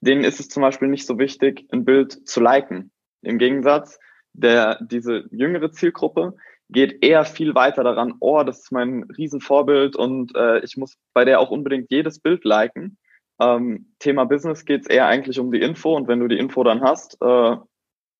denen 0.00 0.24
ist 0.24 0.40
es 0.40 0.48
zum 0.48 0.62
Beispiel 0.62 0.88
nicht 0.88 1.06
so 1.06 1.18
wichtig, 1.18 1.66
ein 1.72 1.84
Bild 1.84 2.28
zu 2.28 2.40
liken. 2.40 2.90
Im 3.24 3.38
Gegensatz, 3.38 3.98
der, 4.32 4.78
diese 4.82 5.24
jüngere 5.30 5.70
Zielgruppe 5.72 6.34
geht 6.70 7.04
eher 7.04 7.24
viel 7.24 7.54
weiter 7.54 7.84
daran, 7.84 8.14
oh, 8.20 8.42
das 8.42 8.60
ist 8.60 8.72
mein 8.72 9.04
Riesenvorbild 9.04 9.96
und 9.96 10.34
äh, 10.34 10.60
ich 10.60 10.76
muss 10.76 10.96
bei 11.12 11.24
der 11.24 11.40
auch 11.40 11.50
unbedingt 11.50 11.90
jedes 11.90 12.18
Bild 12.20 12.44
liken. 12.44 12.98
Ähm, 13.40 13.94
Thema 13.98 14.24
Business 14.24 14.64
geht 14.64 14.82
es 14.82 14.86
eher 14.86 15.06
eigentlich 15.06 15.38
um 15.38 15.52
die 15.52 15.60
Info 15.60 15.94
und 15.96 16.08
wenn 16.08 16.20
du 16.20 16.28
die 16.28 16.38
Info 16.38 16.64
dann 16.64 16.82
hast, 16.82 17.20
äh, 17.20 17.56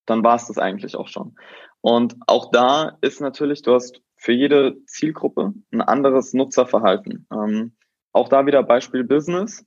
dann 0.06 0.25
war 0.25 0.37
es 0.37 0.46
das 0.46 0.58
eigentlich 0.58 0.96
auch 0.96 1.08
schon. 1.08 1.37
Und 1.80 2.16
auch 2.26 2.50
da 2.50 2.99
ist 3.00 3.20
natürlich, 3.20 3.62
du 3.62 3.75
hast 3.75 4.00
für 4.16 4.32
jede 4.32 4.76
Zielgruppe 4.87 5.52
ein 5.70 5.82
anderes 5.82 6.32
Nutzerverhalten. 6.32 7.26
Ähm, 7.32 7.76
auch 8.12 8.28
da 8.28 8.46
wieder 8.46 8.62
Beispiel 8.62 9.04
Business. 9.04 9.66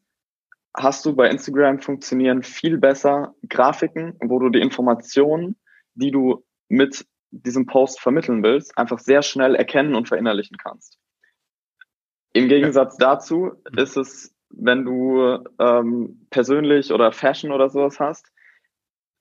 Hast 0.78 1.06
du 1.06 1.16
bei 1.16 1.30
Instagram 1.30 1.80
funktionieren 1.80 2.44
viel 2.44 2.78
besser 2.78 3.34
Grafiken, 3.50 4.16
wo 4.22 4.38
du 4.38 4.50
die 4.50 4.62
Informationen, 4.62 5.56
die 5.96 6.12
du 6.12 6.46
mit 6.70 7.04
diesem 7.32 7.66
Post 7.66 8.00
vermitteln 8.00 8.44
willst, 8.44 8.78
einfach 8.78 9.00
sehr 9.00 9.24
schnell 9.24 9.56
erkennen 9.56 9.96
und 9.96 10.08
verinnerlichen 10.08 10.58
kannst. 10.58 11.00
Im 12.34 12.48
Gegensatz 12.48 12.96
dazu 12.98 13.54
ist 13.76 13.98
es, 13.98 14.36
wenn 14.50 14.86
du 14.86 15.40
ähm, 15.60 16.28
persönlich 16.30 16.94
oder 16.94 17.12
Fashion 17.12 17.52
oder 17.52 17.70
sowas 17.70 18.00
hast, 18.00 18.32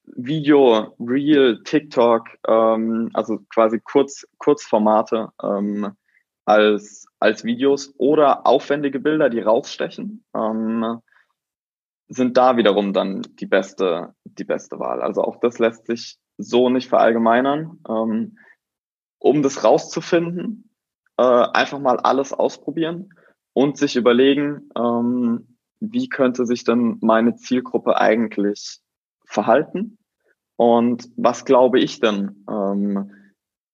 Video, 0.04 0.94
Real, 1.00 1.62
TikTok, 1.64 2.28
ähm, 2.46 3.10
also 3.14 3.38
quasi 3.48 3.80
Kurz, 3.82 4.26
Kurzformate 4.36 5.30
ähm, 5.42 5.92
als, 6.44 7.06
als 7.18 7.44
Videos 7.44 7.94
oder 7.96 8.46
aufwendige 8.46 9.00
Bilder, 9.00 9.30
die 9.30 9.40
rausstechen, 9.40 10.24
ähm, 10.34 11.00
sind 12.08 12.36
da 12.36 12.56
wiederum 12.56 12.92
dann 12.92 13.22
die 13.22 13.46
beste, 13.46 14.14
die 14.24 14.44
beste 14.44 14.78
Wahl. 14.78 15.02
Also 15.02 15.22
auch 15.22 15.40
das 15.40 15.58
lässt 15.58 15.86
sich 15.86 16.18
so 16.38 16.68
nicht 16.68 16.88
verallgemeinern. 16.88 17.80
Ähm, 17.88 18.38
um 19.18 19.42
das 19.42 19.64
rauszufinden, 19.64 20.70
äh, 21.16 21.22
einfach 21.22 21.78
mal 21.78 21.98
alles 21.98 22.32
ausprobieren 22.32 23.10
und 23.52 23.78
sich 23.78 23.96
überlegen, 23.96 24.70
ähm, 24.76 25.56
wie 25.80 26.08
könnte 26.08 26.46
sich 26.46 26.64
denn 26.64 26.98
meine 27.00 27.36
Zielgruppe 27.36 27.96
eigentlich 27.96 28.80
verhalten 29.24 29.98
und 30.56 31.08
was 31.16 31.44
glaube 31.44 31.80
ich 31.80 32.00
denn 32.00 32.44
ähm, 32.48 33.10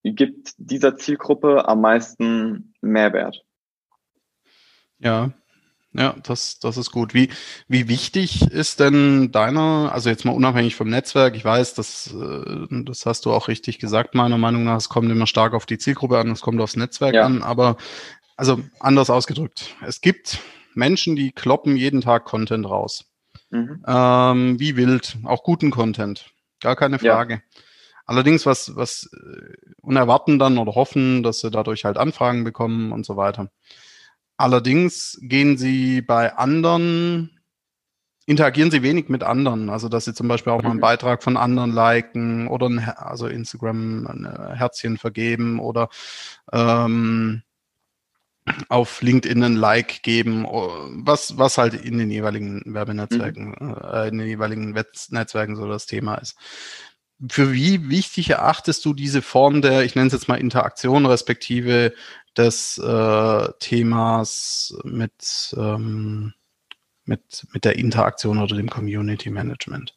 gibt 0.02 0.54
dieser 0.56 0.96
Zielgruppe 0.96 1.68
am 1.68 1.80
meisten 1.80 2.74
Mehrwert? 2.80 3.44
Ja, 4.98 5.32
ja, 5.94 6.16
das, 6.22 6.58
das 6.58 6.76
ist 6.76 6.90
gut. 6.90 7.12
Wie, 7.12 7.28
wie 7.68 7.88
wichtig 7.88 8.50
ist 8.50 8.80
denn 8.80 9.30
deiner, 9.30 9.90
also 9.92 10.08
jetzt 10.08 10.24
mal 10.24 10.32
unabhängig 10.32 10.74
vom 10.74 10.88
Netzwerk, 10.88 11.36
ich 11.36 11.44
weiß, 11.44 11.74
das, 11.74 12.14
äh, 12.14 12.66
das 12.84 13.04
hast 13.04 13.26
du 13.26 13.32
auch 13.32 13.48
richtig 13.48 13.78
gesagt, 13.78 14.14
meiner 14.14 14.38
Meinung 14.38 14.64
nach, 14.64 14.76
es 14.76 14.88
kommt 14.88 15.10
immer 15.10 15.26
stark 15.26 15.52
auf 15.52 15.66
die 15.66 15.78
Zielgruppe 15.78 16.18
an, 16.18 16.30
es 16.30 16.40
kommt 16.40 16.60
aufs 16.60 16.76
Netzwerk 16.76 17.14
ja. 17.14 17.24
an, 17.24 17.42
aber 17.42 17.76
also 18.36 18.60
anders 18.80 19.10
ausgedrückt, 19.10 19.76
es 19.86 20.00
gibt 20.00 20.38
Menschen, 20.74 21.14
die 21.14 21.32
kloppen 21.32 21.76
jeden 21.76 22.00
Tag 22.00 22.24
Content 22.24 22.66
raus. 22.66 23.04
Mhm. 23.50 23.84
Ähm, 23.86 24.58
wie 24.58 24.76
wild, 24.76 25.18
auch 25.24 25.42
guten 25.42 25.70
Content. 25.70 26.30
Gar 26.60 26.76
keine 26.76 26.98
Frage. 26.98 27.34
Ja. 27.34 27.40
Allerdings, 28.06 28.46
was, 28.46 28.74
was 28.76 29.10
äh, 29.12 29.56
unerwarten 29.82 30.38
dann 30.38 30.58
oder 30.58 30.74
hoffen, 30.74 31.22
dass 31.22 31.40
sie 31.40 31.50
dadurch 31.50 31.84
halt 31.84 31.98
Anfragen 31.98 32.44
bekommen 32.44 32.92
und 32.92 33.04
so 33.04 33.16
weiter. 33.16 33.50
Allerdings 34.42 35.20
gehen 35.22 35.56
sie 35.56 36.02
bei 36.02 36.34
anderen, 36.36 37.38
interagieren 38.26 38.72
sie 38.72 38.82
wenig 38.82 39.08
mit 39.08 39.22
anderen. 39.22 39.70
Also, 39.70 39.88
dass 39.88 40.04
sie 40.04 40.14
zum 40.14 40.26
Beispiel 40.26 40.52
auch 40.52 40.64
mal 40.64 40.72
einen. 40.72 40.80
Beitrag 40.80 41.22
von 41.22 41.36
anderen 41.36 41.70
liken 41.70 42.48
oder 42.48 42.68
ein, 42.68 42.80
also 42.80 43.28
Instagram 43.28 44.04
ein 44.08 44.56
Herzchen 44.56 44.98
vergeben 44.98 45.60
oder 45.60 45.90
ähm, 46.50 47.42
auf 48.68 49.00
LinkedIn 49.00 49.44
ein 49.44 49.54
Like 49.54 50.02
geben, 50.02 50.44
was, 50.44 51.38
was 51.38 51.56
halt 51.56 51.74
in 51.74 51.98
den 51.98 52.10
jeweiligen 52.10 52.62
Werbenetzwerken, 52.66 53.54
mhm. 53.56 53.76
äh, 53.80 54.08
in 54.08 54.18
den 54.18 54.26
jeweiligen 54.26 54.72
Netzwerken 54.72 55.54
so 55.54 55.68
das 55.68 55.86
Thema 55.86 56.16
ist. 56.16 56.36
Für 57.30 57.52
wie 57.52 57.88
wichtig 57.88 58.30
erachtest 58.30 58.84
du 58.84 58.92
diese 58.92 59.22
Form 59.22 59.62
der, 59.62 59.84
ich 59.84 59.94
nenne 59.94 60.08
es 60.08 60.12
jetzt 60.12 60.26
mal 60.26 60.40
Interaktion, 60.40 61.06
respektive 61.06 61.94
des 62.36 62.78
äh, 62.78 63.48
Themas 63.58 64.76
mit, 64.84 65.54
ähm, 65.56 66.32
mit, 67.04 67.46
mit 67.52 67.64
der 67.64 67.78
Interaktion 67.78 68.38
oder 68.38 68.56
dem 68.56 68.70
Community 68.70 69.30
Management? 69.30 69.94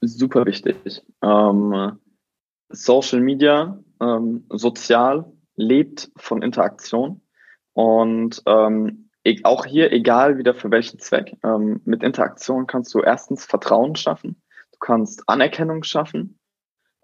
Super 0.00 0.46
wichtig. 0.46 1.02
Ähm, 1.22 1.98
Social 2.68 3.20
Media, 3.20 3.78
ähm, 4.00 4.44
sozial, 4.50 5.24
lebt 5.56 6.10
von 6.16 6.42
Interaktion. 6.42 7.22
Und 7.72 8.42
ähm, 8.46 9.10
e-, 9.24 9.42
auch 9.44 9.66
hier, 9.66 9.92
egal 9.92 10.38
wieder 10.38 10.54
für 10.54 10.70
welchen 10.70 10.98
Zweck, 10.98 11.36
ähm, 11.44 11.80
mit 11.84 12.02
Interaktion 12.02 12.66
kannst 12.66 12.94
du 12.94 13.00
erstens 13.00 13.44
Vertrauen 13.44 13.96
schaffen, 13.96 14.40
du 14.72 14.78
kannst 14.80 15.28
Anerkennung 15.28 15.82
schaffen, 15.82 16.38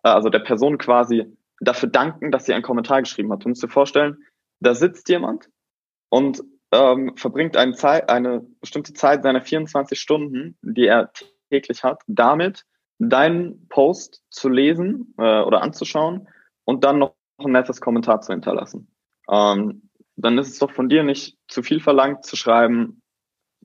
äh, 0.03 0.09
also 0.09 0.29
der 0.29 0.41
Person 0.41 0.79
quasi 0.79 1.37
dafür 1.61 1.89
danken, 1.89 2.33
dass 2.33 2.47
sie 2.47 2.55
einen 2.55 2.63
Kommentar 2.63 3.03
geschrieben 3.03 3.33
hat. 3.33 3.45
Du 3.45 3.49
musst 3.49 3.63
dir 3.63 3.69
vorstellen, 3.69 4.19
da 4.63 4.75
sitzt 4.75 5.09
jemand 5.09 5.49
und 6.09 6.43
ähm, 6.73 7.17
verbringt 7.17 7.57
eine, 7.57 7.75
Zeit, 7.75 8.09
eine 8.09 8.41
bestimmte 8.61 8.95
Zeit 8.95 9.23
seiner 9.23 9.43
24 9.43 9.99
Stunden, 9.99 10.57
die 10.63 10.87
er 10.87 11.13
täglich 11.51 11.85
hat, 11.85 12.03
damit 12.07 12.65
deinen 12.99 13.69
Post 13.69 14.23
zu 14.31 14.49
lesen 14.49 15.15
äh, 15.19 15.43
oder 15.43 15.63
anzuschauen 15.63 16.29
und 16.65 16.85
dann 16.85 16.99
noch 16.99 17.15
ein 17.39 17.53
nettes 17.53 17.81
Kommentar 17.81 18.21
zu 18.21 18.33
hinterlassen. 18.33 18.89
Ähm, 19.29 19.89
dann 20.17 20.39
ist 20.39 20.49
es 20.49 20.59
doch 20.59 20.71
von 20.71 20.89
dir 20.89 21.03
nicht 21.03 21.37
zu 21.49 21.63
viel 21.63 21.81
verlangt 21.81 22.25
zu 22.25 22.37
schreiben, 22.37 23.03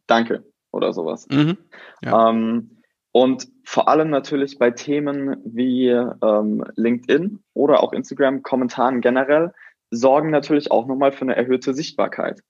danke 0.08 0.44
oder 0.72 0.94
sowas. 0.94 1.28
Mhm. 1.30 1.58
Ja. 2.02 2.30
Ähm, 2.30 2.82
und 3.12 3.48
vor 3.64 3.88
allem 3.90 4.10
natürlich 4.10 4.60
bei 4.60 4.72
Themen 4.72 5.38
wie 5.44 5.88
ähm, 5.88 6.64
LinkedIn 6.76 7.44
oder 7.54 7.82
auch 7.82 7.94
Instagram, 7.94 8.44
Kommentaren 8.44 9.02
generell, 9.02 9.54
sorgen 9.92 10.30
natürlich 10.30 10.72
auch 10.72 10.86
nochmal 10.88 11.12
für 11.12 11.22
eine 11.22 11.36
erhöhte 11.36 11.74
Sichtbarkeit. 11.74 12.42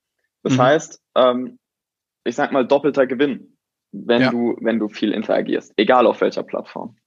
Das 0.43 0.53
mhm. 0.53 0.61
heißt, 0.61 1.01
ähm, 1.15 1.59
ich 2.23 2.35
sag 2.35 2.51
mal 2.51 2.65
doppelter 2.65 3.07
Gewinn, 3.07 3.57
wenn 3.91 4.21
ja. 4.21 4.31
du, 4.31 4.57
wenn 4.61 4.79
du 4.79 4.89
viel 4.89 5.11
interagierst, 5.11 5.73
egal 5.77 6.07
auf 6.07 6.21
welcher 6.21 6.43
Plattform. 6.43 6.97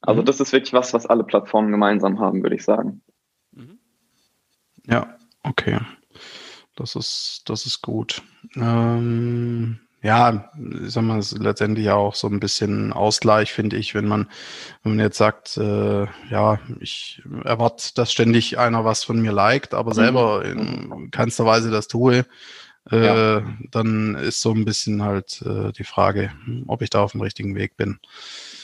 Also 0.00 0.22
mhm. 0.22 0.26
das 0.26 0.40
ist 0.40 0.52
wirklich 0.52 0.72
was, 0.72 0.94
was 0.94 1.06
alle 1.06 1.24
Plattformen 1.24 1.70
gemeinsam 1.70 2.18
haben, 2.20 2.42
würde 2.42 2.56
ich 2.56 2.64
sagen. 2.64 3.02
Mhm. 3.52 3.78
Ja, 4.86 5.16
okay. 5.42 5.78
Das 6.76 6.96
ist, 6.96 7.42
das 7.46 7.66
ist 7.66 7.82
gut. 7.82 8.22
Ähm, 8.56 9.80
ja, 10.02 10.50
ich 10.84 10.92
sag 10.92 11.02
mal, 11.04 11.18
es 11.18 11.32
ist 11.32 11.42
letztendlich 11.42 11.90
auch 11.90 12.14
so 12.14 12.26
ein 12.26 12.40
bisschen 12.40 12.92
Ausgleich, 12.92 13.52
finde 13.52 13.76
ich, 13.76 13.94
wenn 13.94 14.08
man, 14.08 14.28
wenn 14.82 14.96
man 14.96 15.04
jetzt 15.04 15.18
sagt, 15.18 15.58
äh, 15.58 16.06
ja, 16.30 16.58
ich 16.80 17.22
erwarte, 17.44 17.94
dass 17.94 18.10
ständig 18.10 18.58
einer 18.58 18.84
was 18.84 19.04
von 19.04 19.20
mir 19.20 19.32
liked, 19.32 19.74
aber 19.74 19.92
selber 19.92 20.42
mhm. 20.44 20.92
in 20.92 21.10
keinster 21.10 21.44
Weise 21.44 21.70
das 21.70 21.86
tue, 21.86 22.24
äh, 22.90 23.06
ja. 23.06 23.42
dann 23.70 24.14
ist 24.14 24.40
so 24.40 24.52
ein 24.52 24.64
bisschen 24.64 25.02
halt 25.02 25.42
äh, 25.42 25.72
die 25.72 25.84
Frage, 25.84 26.32
ob 26.66 26.80
ich 26.80 26.90
da 26.90 27.02
auf 27.02 27.12
dem 27.12 27.20
richtigen 27.20 27.54
Weg 27.54 27.76
bin. 27.76 27.98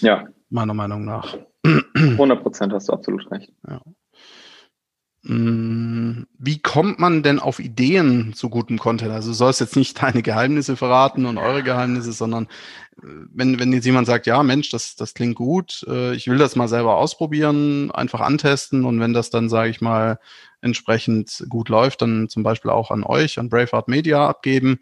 Ja. 0.00 0.26
Meiner 0.48 0.74
Meinung 0.74 1.04
nach. 1.04 1.36
100 1.64 2.42
Prozent 2.42 2.72
hast 2.72 2.88
du 2.88 2.92
absolut 2.94 3.30
recht. 3.30 3.52
Ja. 3.68 3.80
Mm, 5.28 6.22
wie 6.38 6.58
kommt 6.60 7.00
man 7.00 7.24
denn 7.24 7.40
auf 7.40 7.58
Ideen 7.58 8.32
zu 8.34 8.48
gutem 8.48 8.78
Content? 8.78 9.10
Also 9.10 9.30
du 9.30 9.34
sollst 9.34 9.60
jetzt 9.60 9.74
nicht 9.74 10.00
deine 10.02 10.22
Geheimnisse 10.22 10.76
verraten 10.76 11.26
und 11.26 11.36
eure 11.36 11.64
Geheimnisse, 11.64 12.12
sondern 12.12 12.44
äh, 13.02 13.06
wenn, 13.34 13.58
wenn 13.58 13.72
jetzt 13.72 13.86
jemand 13.86 14.06
sagt, 14.06 14.26
ja 14.28 14.42
Mensch, 14.44 14.70
das, 14.70 14.94
das 14.94 15.14
klingt 15.14 15.34
gut, 15.34 15.84
äh, 15.88 16.14
ich 16.14 16.28
will 16.28 16.38
das 16.38 16.54
mal 16.54 16.68
selber 16.68 16.96
ausprobieren, 16.96 17.90
einfach 17.90 18.20
antesten 18.20 18.84
und 18.84 19.00
wenn 19.00 19.14
das 19.14 19.30
dann, 19.30 19.48
sage 19.48 19.70
ich 19.70 19.80
mal, 19.80 20.20
entsprechend 20.60 21.44
gut 21.48 21.70
läuft, 21.70 22.02
dann 22.02 22.28
zum 22.28 22.44
Beispiel 22.44 22.70
auch 22.70 22.92
an 22.92 23.02
euch, 23.02 23.40
an 23.40 23.48
Braveheart 23.48 23.88
Media 23.88 24.28
abgeben. 24.28 24.78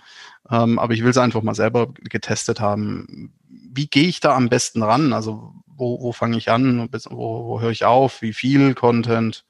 Ähm, 0.51 0.79
aber 0.79 0.93
ich 0.93 1.03
will 1.03 1.11
es 1.11 1.19
einfach 1.19 1.43
mal 1.43 1.55
selber 1.55 1.89
getestet 2.03 2.61
haben. 2.61 3.33
Wie 3.49 3.87
gehe 3.87 4.09
ich 4.09 4.21
da 4.21 4.35
am 4.35 4.51
besten 4.51 4.83
ran? 4.83 5.15
Also 5.15 5.55
wo, 5.67 6.01
wo 6.03 6.13
fange 6.13 6.37
ich 6.37 6.51
an? 6.51 6.89
Wo, 6.93 7.47
wo 7.47 7.61
höre 7.61 7.71
ich 7.71 7.85
auf? 7.87 8.21
Wie 8.21 8.35
viel 8.35 8.75
Content? 8.75 9.45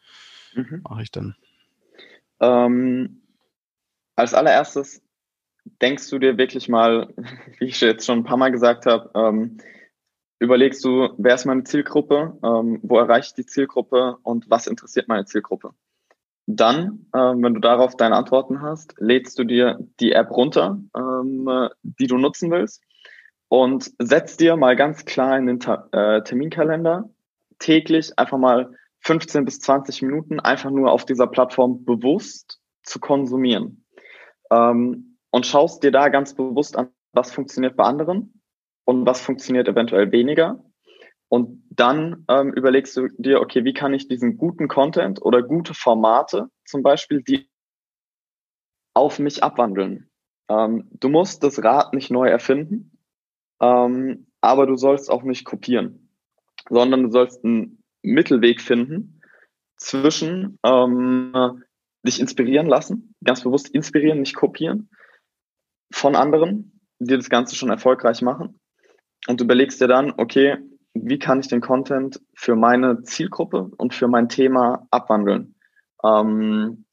Mhm. 0.55 0.83
mache 0.89 1.03
ich 1.03 1.11
dann? 1.11 1.37
Ähm, 2.41 3.23
als 4.17 4.35
allererstes 4.35 5.03
denkst 5.81 6.09
du 6.11 6.19
dir 6.19 6.39
wirklich 6.39 6.69
mal, 6.69 7.13
wie 7.59 7.67
ich 7.67 7.81
jetzt 7.81 8.07
schon 8.07 8.21
ein 8.21 8.25
paar 8.25 8.37
Mal 8.37 8.53
gesagt 8.53 8.87
habe, 8.87 9.11
ähm, 9.15 9.59
überlegst 10.39 10.85
du, 10.85 11.11
wer 11.17 11.35
ist 11.35 11.47
meine 11.47 11.65
Zielgruppe, 11.65 12.39
ähm, 12.43 12.81
wo 12.83 12.99
erreiche 12.99 13.29
ich 13.29 13.35
die 13.35 13.47
Zielgruppe 13.47 14.19
und 14.23 14.51
was 14.51 14.67
interessiert 14.67 15.09
meine 15.09 15.25
Zielgruppe. 15.25 15.71
Dann, 16.47 17.07
ähm, 17.15 17.43
wenn 17.43 17.55
du 17.55 17.61
darauf 17.61 17.97
deine 17.97 18.17
Antworten 18.17 18.61
hast, 18.61 18.95
lädst 18.99 19.39
du 19.39 19.45
dir 19.45 19.79
die 20.01 20.13
App 20.13 20.31
runter, 20.31 20.79
ähm, 20.95 21.69
die 21.83 22.07
du 22.07 22.19
nutzen 22.19 22.51
willst 22.51 22.83
und 23.49 23.93
setzt 23.99 24.41
dir 24.41 24.57
mal 24.57 24.77
ganz 24.77 25.07
klar 25.07 25.39
in 25.39 25.47
den 25.47 25.61
Ta 25.61 25.89
äh, 25.93 26.23
Terminkalender 26.23 27.09
täglich 27.59 28.19
einfach 28.19 28.37
mal 28.37 28.75
15 29.05 29.45
bis 29.45 29.61
20 29.61 30.03
Minuten 30.03 30.41
einfach 30.41 30.71
nur 30.71 30.91
auf 30.91 31.05
dieser 31.05 31.27
Plattform 31.27 31.85
bewusst 31.85 32.61
zu 32.83 33.01
konsumieren. 33.01 33.85
Ähm, 34.51 35.19
und 35.31 35.47
schaust 35.47 35.83
dir 35.83 35.91
da 35.91 36.09
ganz 36.09 36.35
bewusst 36.35 36.77
an, 36.77 36.91
was 37.13 37.33
funktioniert 37.33 37.77
bei 37.77 37.85
anderen 37.85 38.41
und 38.85 39.07
was 39.07 39.21
funktioniert 39.21 39.69
eventuell 39.69 40.13
weniger. 40.13 40.65
Und 41.29 41.65
dann 41.71 42.25
ähm, 42.29 42.53
überlegst 42.53 42.97
du 42.97 43.09
dir, 43.19 43.41
okay, 43.41 43.65
wie 43.65 43.73
kann 43.73 43.95
ich 43.95 44.09
diesen 44.09 44.37
guten 44.37 44.69
Content 44.69 45.21
oder 45.21 45.43
gute 45.43 45.75
Formate 45.75 46.49
zum 46.65 46.83
Beispiel, 46.83 47.23
die 47.23 47.49
auf 48.95 49.19
mich 49.19 49.43
abwandeln. 49.43 50.09
Ähm, 50.49 50.89
du 50.93 51.09
musst 51.09 51.43
das 51.43 51.63
Rad 51.63 51.93
nicht 51.95 52.11
neu 52.11 52.29
erfinden, 52.29 52.99
ähm, 53.61 54.29
aber 54.41 54.67
du 54.67 54.77
sollst 54.77 55.11
auch 55.11 55.25
nicht 55.25 55.45
kopieren, 55.45 56.11
sondern 56.69 57.03
du 57.03 57.11
sollst 57.11 57.45
einen 57.45 57.84
Mittelweg 58.05 58.61
finden 58.61 59.21
zwischen 59.77 60.59
ähm, 60.65 61.65
dich 62.07 62.21
inspirieren 62.21 62.67
lassen, 62.67 63.15
ganz 63.25 63.43
bewusst 63.43 63.69
inspirieren, 63.69 64.21
nicht 64.21 64.37
kopieren 64.37 64.89
von 65.93 66.17
anderen, 66.17 66.81
die 66.99 67.17
das 67.17 67.31
Ganze 67.31 67.57
schon 67.57 67.71
erfolgreich 67.71 68.23
machen. 68.23 68.61
Und 69.27 69.41
du 69.41 69.45
überlegst 69.45 69.81
dir 69.81 69.89
dann, 69.89 70.13
okay, 70.17 70.59
wie 70.93 71.19
kann 71.19 71.41
ich 71.41 71.49
den 71.49 71.61
Content 71.61 72.21
für 72.35 72.57
meine 72.57 73.03
Zielgruppe 73.03 73.71
und 73.79 73.95
für 73.95 74.09
mein 74.09 74.29
Thema 74.29 74.87
abwandeln? 74.91 75.55
Ähm, 76.05 76.85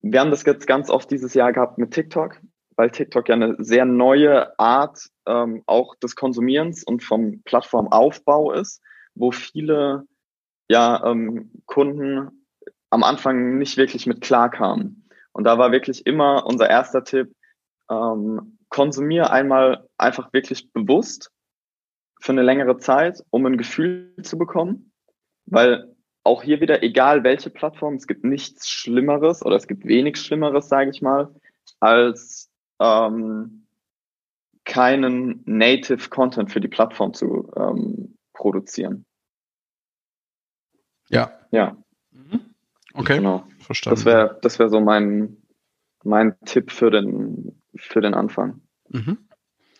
wir 0.00 0.20
haben 0.20 0.30
das 0.30 0.44
jetzt 0.44 0.66
ganz 0.66 0.90
oft 0.90 1.10
dieses 1.10 1.34
Jahr 1.34 1.52
gehabt 1.52 1.78
mit 1.78 1.92
TikTok, 1.92 2.40
weil 2.76 2.90
TikTok 2.90 3.28
ja 3.28 3.34
eine 3.34 3.56
sehr 3.58 3.84
neue 3.84 4.58
Art 4.58 5.08
ähm, 5.26 5.62
auch 5.66 5.94
des 5.96 6.16
Konsumierens 6.16 6.82
und 6.84 7.02
vom 7.02 7.42
Plattformaufbau 7.44 8.52
ist, 8.52 8.82
wo 9.14 9.30
viele 9.30 10.06
ja, 10.68 11.04
ähm, 11.04 11.50
Kunden 11.66 12.46
am 12.90 13.02
Anfang 13.02 13.58
nicht 13.58 13.76
wirklich 13.76 14.06
mit 14.06 14.20
klarkamen. 14.20 15.08
Und 15.32 15.44
da 15.44 15.58
war 15.58 15.72
wirklich 15.72 16.06
immer 16.06 16.46
unser 16.46 16.68
erster 16.68 17.04
Tipp, 17.04 17.34
ähm, 17.90 18.58
konsumier 18.68 19.30
einmal 19.30 19.86
einfach 19.98 20.32
wirklich 20.32 20.72
bewusst 20.72 21.30
für 22.20 22.32
eine 22.32 22.42
längere 22.42 22.78
Zeit, 22.78 23.22
um 23.30 23.46
ein 23.46 23.58
Gefühl 23.58 24.14
zu 24.22 24.38
bekommen, 24.38 24.92
weil 25.46 25.94
auch 26.24 26.42
hier 26.42 26.60
wieder, 26.60 26.82
egal 26.82 27.22
welche 27.22 27.50
Plattform, 27.50 27.94
es 27.94 28.06
gibt 28.06 28.24
nichts 28.24 28.68
Schlimmeres 28.68 29.44
oder 29.44 29.56
es 29.56 29.68
gibt 29.68 29.84
wenig 29.84 30.16
Schlimmeres, 30.16 30.68
sage 30.68 30.90
ich 30.90 31.00
mal, 31.00 31.32
als 31.78 32.50
ähm, 32.80 33.66
keinen 34.64 35.42
Native 35.44 36.08
Content 36.08 36.50
für 36.50 36.60
die 36.60 36.68
Plattform 36.68 37.14
zu 37.14 37.52
ähm, 37.56 38.16
produzieren. 38.32 39.06
Ja. 41.08 41.32
Ja. 41.50 41.76
Mhm. 42.10 42.40
Okay. 42.94 43.18
Genau. 43.18 43.44
Verstanden. 43.58 43.96
Das 43.96 44.04
wäre 44.04 44.38
das 44.42 44.58
wäre 44.58 44.70
so 44.70 44.80
mein, 44.80 45.36
mein 46.04 46.38
Tipp 46.44 46.70
für 46.70 46.90
den, 46.90 47.62
für 47.74 48.00
den 48.00 48.14
Anfang. 48.14 48.60
Mhm. 48.88 49.18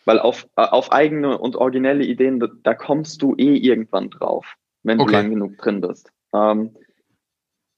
Weil 0.04 0.20
auf, 0.20 0.48
auf 0.54 0.92
eigene 0.92 1.36
und 1.38 1.56
originelle 1.56 2.04
Ideen, 2.04 2.38
da, 2.38 2.48
da 2.62 2.74
kommst 2.74 3.22
du 3.22 3.34
eh 3.36 3.56
irgendwann 3.56 4.10
drauf, 4.10 4.54
wenn 4.82 5.00
okay. 5.00 5.10
du 5.10 5.16
lang 5.16 5.30
genug 5.30 5.58
drin 5.58 5.80
bist. 5.80 6.12
Ähm, 6.32 6.76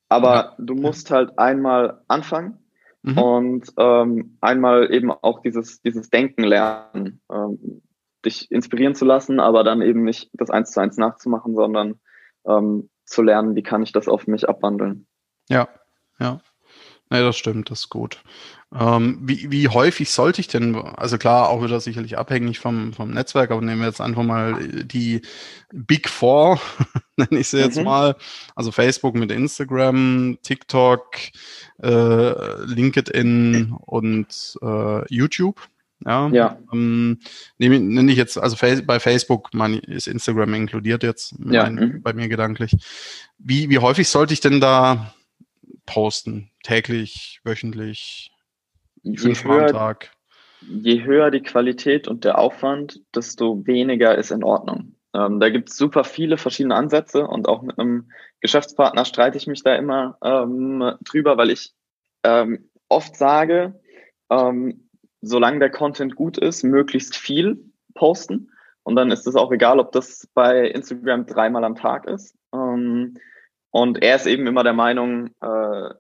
aber 0.09 0.35
ja. 0.35 0.55
du 0.59 0.75
musst 0.75 1.11
halt 1.11 1.39
einmal 1.39 2.03
anfangen 2.09 2.59
mhm. 3.03 3.19
und 3.19 3.73
ähm, 3.79 4.37
einmal 4.41 4.93
eben 4.93 5.11
auch 5.11 5.41
dieses, 5.41 5.81
dieses 5.83 6.11
Denken 6.11 6.45
lernen, 6.45 7.21
ähm, 7.31 7.83
dich 8.25 8.51
inspirieren 8.51 8.95
zu 8.95 9.05
lassen, 9.05 9.41
aber 9.41 9.65
dann 9.65 9.83
eben 9.83 10.03
nicht 10.03 10.31
das 10.33 10.51
eins 10.51 10.73
zu 10.73 10.81
eins 10.81 10.97
nachzumachen, 10.97 11.55
sondern 11.55 12.01
ähm, 12.47 12.91
zu 13.09 13.23
lernen, 13.23 13.55
wie 13.55 13.63
kann 13.63 13.83
ich 13.83 13.93
das 13.93 14.09
auf 14.09 14.27
mich 14.27 14.49
abwandeln. 14.49 15.07
Ja, 15.49 15.69
ja. 16.19 16.41
Nee, 17.11 17.21
das 17.21 17.39
stimmt, 17.39 17.71
das 17.71 17.81
ist 17.81 17.89
gut. 17.89 18.21
Ähm, 18.79 19.21
wie, 19.23 19.51
wie 19.51 19.69
häufig 19.69 20.11
sollte 20.11 20.43
ich 20.43 20.49
denn, 20.49 20.75
also 20.77 21.17
klar, 21.17 21.49
auch 21.49 21.63
wieder 21.65 21.81
sicherlich 21.81 22.19
abhängig 22.19 22.59
vom, 22.59 22.93
vom 22.93 23.13
Netzwerk, 23.13 23.51
aber 23.51 23.63
nehmen 23.63 23.81
wir 23.81 23.89
jetzt 23.89 24.03
einfach 24.03 24.23
mal 24.23 24.63
die 24.85 25.23
Big 25.73 26.11
Four, 26.11 26.61
nenne 27.17 27.41
ich 27.41 27.49
sie 27.49 27.61
jetzt 27.61 27.79
mhm. 27.79 27.85
mal. 27.85 28.17
Also 28.55 28.73
Facebook 28.73 29.15
mit 29.15 29.33
Instagram, 29.33 30.39
TikTok, 30.43 31.07
äh, 31.83 32.65
LinkedIn 32.65 33.75
und 33.81 34.59
äh, 34.61 35.15
YouTube. 35.15 35.67
Ja. 36.05 36.29
ja. 36.29 36.59
Ähm, 36.73 37.19
nehme, 37.59 37.81
nenne 37.81 38.13
ich 38.13 38.19
jetzt, 38.19 38.39
also 38.39 38.57
bei 38.87 39.01
Facebook 39.01 39.53
man, 39.53 39.75
ist 39.75 40.07
Instagram 40.07 40.55
inkludiert 40.55 41.03
jetzt 41.03 41.35
ja. 41.39 41.65
Mein, 41.65 41.75
mhm. 41.75 42.03
bei 42.03 42.13
mir 42.13 42.29
gedanklich. 42.29 42.77
Wie, 43.39 43.69
wie 43.69 43.79
häufig 43.79 44.09
sollte 44.09 44.33
ich 44.33 44.41
denn 44.41 44.61
da 44.61 45.15
posten? 45.87 46.51
Täglich, 46.63 47.41
wöchentlich, 47.45 48.31
fünfmal 49.17 49.67
am 49.67 49.73
Tag? 49.73 50.11
Je 50.61 51.05
höher 51.05 51.31
die 51.31 51.43
Qualität 51.43 52.09
und 52.09 52.25
der 52.25 52.39
Aufwand, 52.39 53.01
desto 53.15 53.67
weniger 53.67 54.17
ist 54.17 54.31
in 54.31 54.43
Ordnung. 54.43 54.95
Ähm, 55.15 55.41
da 55.41 55.51
gibt 55.51 55.71
es 55.71 55.77
super 55.77 56.05
viele 56.05 56.37
verschiedene 56.37 56.75
Ansätze 56.75 57.27
und 57.27 57.49
auch 57.49 57.63
mit 57.63 57.79
einem 57.79 58.11
Geschäftspartner 58.41 59.05
streite 59.05 59.39
ich 59.39 59.47
mich 59.47 59.63
da 59.63 59.75
immer 59.75 60.19
ähm, 60.23 60.95
drüber, 61.05 61.37
weil 61.37 61.51
ich 61.51 61.73
ähm, 62.25 62.69
oft 62.89 63.17
sage, 63.17 63.81
ähm, 64.31 64.88
solange 65.21 65.59
der 65.59 65.71
Content 65.71 66.15
gut 66.17 66.39
ist, 66.39 66.63
möglichst 66.63 67.17
viel 67.17 67.65
posten. 67.95 68.51
Und 68.83 68.97
dann 68.97 69.11
ist 69.11 69.27
es 69.27 69.37
auch 69.37 69.53
egal, 69.53 69.81
ob 69.81 69.93
das 69.93 70.29
bei 70.35 70.69
Instagram 70.69 71.27
dreimal 71.27 71.65
am 71.65 71.75
Tag 71.75 72.07
ist. 72.07 72.35
Ähm, 72.55 73.19
und 73.71 74.03
er 74.03 74.17
ist 74.17 74.27
eben 74.27 74.47
immer 74.47 74.65
der 74.65 74.73
Meinung, 74.73 75.31
äh, 75.41 75.91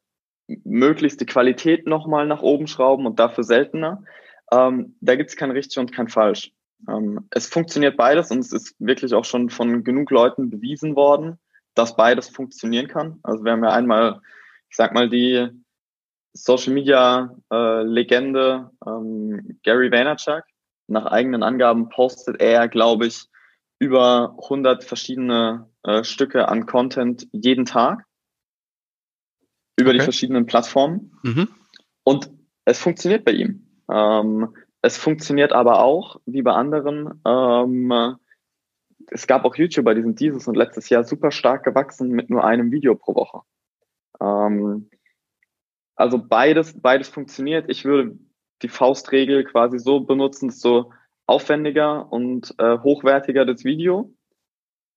möglichst 0.65 1.21
die 1.21 1.27
Qualität 1.27 1.87
nochmal 1.87 2.27
nach 2.27 2.43
oben 2.43 2.67
schrauben 2.67 3.07
und 3.07 3.19
dafür 3.19 3.45
seltener. 3.45 4.03
Ähm, 4.51 4.97
da 5.01 5.17
gibt 5.17 5.31
es 5.31 5.37
kein 5.37 5.51
richtig 5.51 5.79
und 5.79 5.93
kein 5.93 6.09
falsch. 6.09 6.53
Ähm, 6.89 7.29
es 7.31 7.47
funktioniert 7.47 7.97
beides 7.97 8.31
und 8.31 8.39
es 8.39 8.53
ist 8.53 8.75
wirklich 8.79 9.13
auch 9.15 9.25
schon 9.25 9.51
von 9.51 9.85
genug 9.85 10.11
Leuten 10.11 10.49
bewiesen 10.49 10.97
worden, 10.97 11.39
dass 11.75 11.97
beides 11.97 12.29
funktionieren 12.29 12.89
kann. 12.89 13.19
Also 13.23 13.45
wir 13.45 13.53
haben 13.53 13.65
ja 13.65 13.71
einmal, 13.71 14.21
ich 14.71 14.77
sag 14.77 14.95
mal, 14.95 15.11
die 15.11 15.49
Social 16.33 16.73
Media 16.73 17.37
äh, 17.53 17.83
Legende 17.83 18.71
ähm, 18.87 19.59
Gary 19.63 19.91
Vaynerchuk. 19.91 20.45
Nach 20.87 21.07
eigenen 21.07 21.43
Angaben 21.43 21.89
postet 21.89 22.41
er, 22.41 22.69
glaube 22.69 23.07
ich, 23.07 23.27
über 23.79 24.37
100 24.43 24.85
verschiedene 24.85 25.69
äh, 25.83 26.03
Stücke 26.05 26.49
an 26.49 26.67
Content 26.67 27.29
jeden 27.33 27.65
Tag 27.65 28.05
über 29.79 29.91
okay. 29.91 29.99
die 29.99 30.05
verschiedenen 30.05 30.47
Plattformen. 30.47 31.13
Mhm. 31.23 31.49
Und 32.03 32.31
es 32.65 32.81
funktioniert 32.81 33.25
bei 33.25 33.33
ihm. 33.33 33.67
Ähm, 33.91 34.55
es 34.83 34.97
funktioniert 34.97 35.53
aber 35.53 35.81
auch, 35.81 36.21
wie 36.27 36.43
bei 36.43 36.53
anderen, 36.53 37.21
ähm, 37.25 38.17
es 39.11 39.27
gab 39.27 39.45
auch 39.45 39.57
YouTuber, 39.57 39.95
die 39.95 40.03
sind 40.03 40.21
dieses 40.21 40.47
und 40.49 40.57
letztes 40.57 40.89
Jahr 40.89 41.05
super 41.05 41.31
stark 41.31 41.65
gewachsen 41.65 42.11
mit 42.11 42.31
nur 42.31 42.45
einem 42.45 42.71
Video 42.73 42.95
pro 42.95 43.15
Woche. 43.15 43.41
Ähm, 44.21 44.91
also 45.99 46.19
beides, 46.19 46.81
beides 46.81 47.09
funktioniert. 47.09 47.69
Ich 47.69 47.85
würde 47.85 48.17
die 48.63 48.69
Faustregel 48.69 49.45
quasi 49.45 49.79
so 49.79 50.01
benutzen, 50.01 50.49
desto 50.49 50.93
aufwendiger 51.27 52.11
und 52.13 52.55
äh, 52.59 52.79
hochwertiger 52.79 53.45
das 53.45 53.65
Video, 53.65 54.15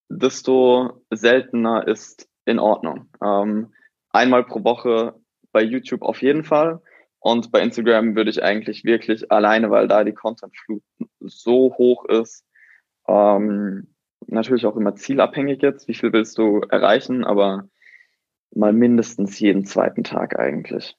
desto 0.09 1.03
seltener 1.09 1.87
ist 1.87 2.29
in 2.45 2.59
Ordnung. 2.59 3.09
Ähm, 3.21 3.73
einmal 4.11 4.45
pro 4.45 4.63
Woche 4.63 5.15
bei 5.51 5.63
YouTube 5.63 6.03
auf 6.03 6.21
jeden 6.21 6.43
Fall. 6.43 6.81
Und 7.19 7.51
bei 7.51 7.61
Instagram 7.61 8.15
würde 8.15 8.29
ich 8.29 8.43
eigentlich 8.43 8.83
wirklich 8.83 9.31
alleine, 9.31 9.71
weil 9.71 9.87
da 9.87 10.03
die 10.03 10.13
Contentflut 10.13 10.83
so 11.19 11.73
hoch 11.77 12.05
ist, 12.05 12.45
ähm, 13.07 13.95
natürlich 14.27 14.65
auch 14.67 14.75
immer 14.75 14.95
zielabhängig 14.95 15.61
jetzt, 15.63 15.87
wie 15.87 15.95
viel 15.95 16.13
willst 16.13 16.37
du 16.37 16.61
erreichen, 16.69 17.23
aber 17.23 17.67
mal 18.53 18.73
mindestens 18.73 19.39
jeden 19.39 19.65
zweiten 19.65 20.03
Tag 20.03 20.39
eigentlich. 20.39 20.95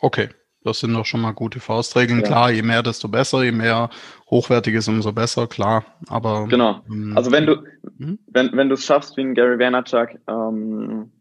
Okay, 0.00 0.28
das 0.62 0.80
sind 0.80 0.92
doch 0.94 1.06
schon 1.06 1.20
mal 1.20 1.32
gute 1.32 1.60
Faustregeln. 1.60 2.20
Ja. 2.20 2.26
Klar, 2.26 2.50
je 2.50 2.62
mehr, 2.62 2.82
desto 2.82 3.08
besser, 3.08 3.42
je 3.42 3.52
mehr 3.52 3.90
hochwertiges, 4.30 4.88
umso 4.88 5.12
besser, 5.12 5.46
klar. 5.46 5.84
Aber 6.08 6.46
genau. 6.48 6.82
Ähm, 6.90 7.14
also 7.16 7.32
wenn 7.32 7.46
du, 7.46 7.62
mhm. 7.98 8.18
wenn, 8.26 8.52
wenn 8.52 8.68
du 8.68 8.74
es 8.74 8.84
schaffst 8.84 9.16
wie 9.16 9.22
ein 9.22 9.34
Gary 9.34 9.58
Vaynerchuk, 9.58 10.18
ähm, 10.28 11.12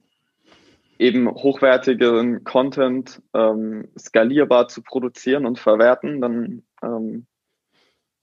eben 0.98 1.30
hochwertigen 1.30 2.44
Content 2.44 3.22
ähm, 3.34 3.88
skalierbar 3.98 4.68
zu 4.68 4.82
produzieren 4.82 5.46
und 5.46 5.58
verwerten, 5.58 6.20
dann 6.20 6.64
ähm, 6.84 7.26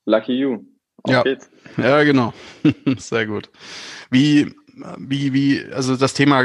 lucky 0.05 0.38
you. 0.38 0.64
Auf 1.02 1.12
ja. 1.12 1.22
geht's. 1.22 1.50
Ja, 1.79 2.02
genau. 2.05 2.35
Sehr 2.98 3.26
gut. 3.26 3.50
Wie, 4.11 4.55
wie, 4.99 5.33
wie, 5.33 5.65
also 5.73 5.97
das 5.97 6.12
Thema, 6.12 6.43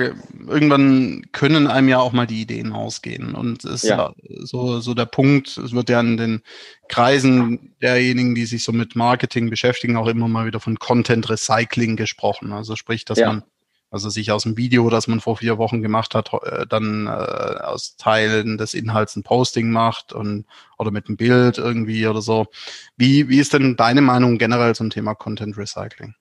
irgendwann 0.48 1.24
können 1.34 1.67
einem 1.67 1.89
ja 1.89 2.00
auch 2.00 2.13
mal 2.13 2.28
die 2.28 2.41
Ideen 2.41 2.72
ausgehen. 2.72 3.36
Und 3.36 3.65
es 3.65 3.84
ja. 3.84 4.13
ist 4.24 4.50
so, 4.50 4.80
so 4.80 4.94
der 4.94 5.06
Punkt, 5.06 5.58
es 5.58 5.74
wird 5.74 5.89
ja 5.89 6.00
in 6.00 6.17
den 6.17 6.41
Kreisen 6.88 7.74
derjenigen, 7.82 8.34
die 8.34 8.46
sich 8.46 8.63
so 8.63 8.72
mit 8.72 8.96
Marketing 8.96 9.50
beschäftigen, 9.50 9.98
auch 9.98 10.08
immer 10.08 10.30
mal 10.30 10.46
wieder 10.46 10.62
von 10.62 10.80
Content 10.80 11.30
Recycling 11.30 11.98
gesprochen. 11.98 12.54
Also 12.54 12.76
sprich, 12.76 13.04
dass 13.04 13.20
ja. 13.20 13.28
man 13.28 13.44
also 13.89 14.10
sich 14.10 14.32
aus 14.32 14.44
dem 14.44 14.56
Video, 14.56 14.89
das 14.89 15.10
man 15.10 15.20
vor 15.20 15.36
vier 15.36 15.58
Wochen 15.58 15.82
gemacht 15.82 16.15
hat, 16.15 16.32
äh, 16.44 16.65
dann 16.65 17.08
äh, 17.08 17.10
aus 17.10 17.98
Teilen 17.98 18.58
des 18.58 18.74
Inhalts 18.74 19.17
ein 19.17 19.24
Posting 19.24 19.70
macht 19.70 20.13
und 20.13 20.46
oder 20.78 20.91
mit 20.91 21.08
einem 21.08 21.17
Bild 21.17 21.58
irgendwie 21.58 22.08
oder 22.08 22.22
so. 22.22 22.48
Wie, 22.96 23.28
wie 23.28 23.39
ist 23.39 23.52
denn 23.52 23.76
deine 23.76 24.02
Meinung 24.02 24.38
generell 24.38 24.74
zum 24.74 24.89
Thema 24.89 25.13
Content 25.15 25.58
Recycling? 25.58 26.15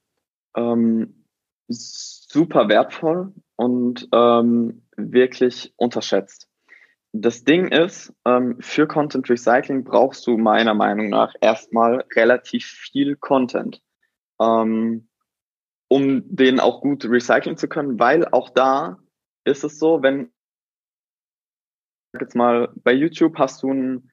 Ähm, 0.56 1.19
super 1.70 2.68
wertvoll 2.68 3.32
und 3.56 4.08
ähm, 4.12 4.82
wirklich 4.96 5.72
unterschätzt. 5.76 6.48
Das 7.12 7.44
Ding 7.44 7.68
ist, 7.68 8.12
ähm, 8.24 8.56
für 8.60 8.86
Content 8.86 9.28
Recycling 9.28 9.84
brauchst 9.84 10.26
du 10.26 10.36
meiner 10.38 10.74
Meinung 10.74 11.08
nach 11.08 11.34
erstmal 11.40 12.04
relativ 12.14 12.66
viel 12.66 13.16
Content, 13.16 13.82
ähm, 14.40 15.08
um 15.88 16.22
den 16.26 16.60
auch 16.60 16.80
gut 16.80 17.04
recyceln 17.04 17.56
zu 17.56 17.68
können, 17.68 17.98
weil 17.98 18.26
auch 18.28 18.50
da 18.50 18.98
ist 19.44 19.64
es 19.64 19.78
so, 19.78 20.02
wenn 20.02 20.32
jetzt 22.18 22.36
mal 22.36 22.72
bei 22.76 22.92
YouTube 22.92 23.38
hast 23.38 23.62
du 23.62 23.72
ein 23.72 24.12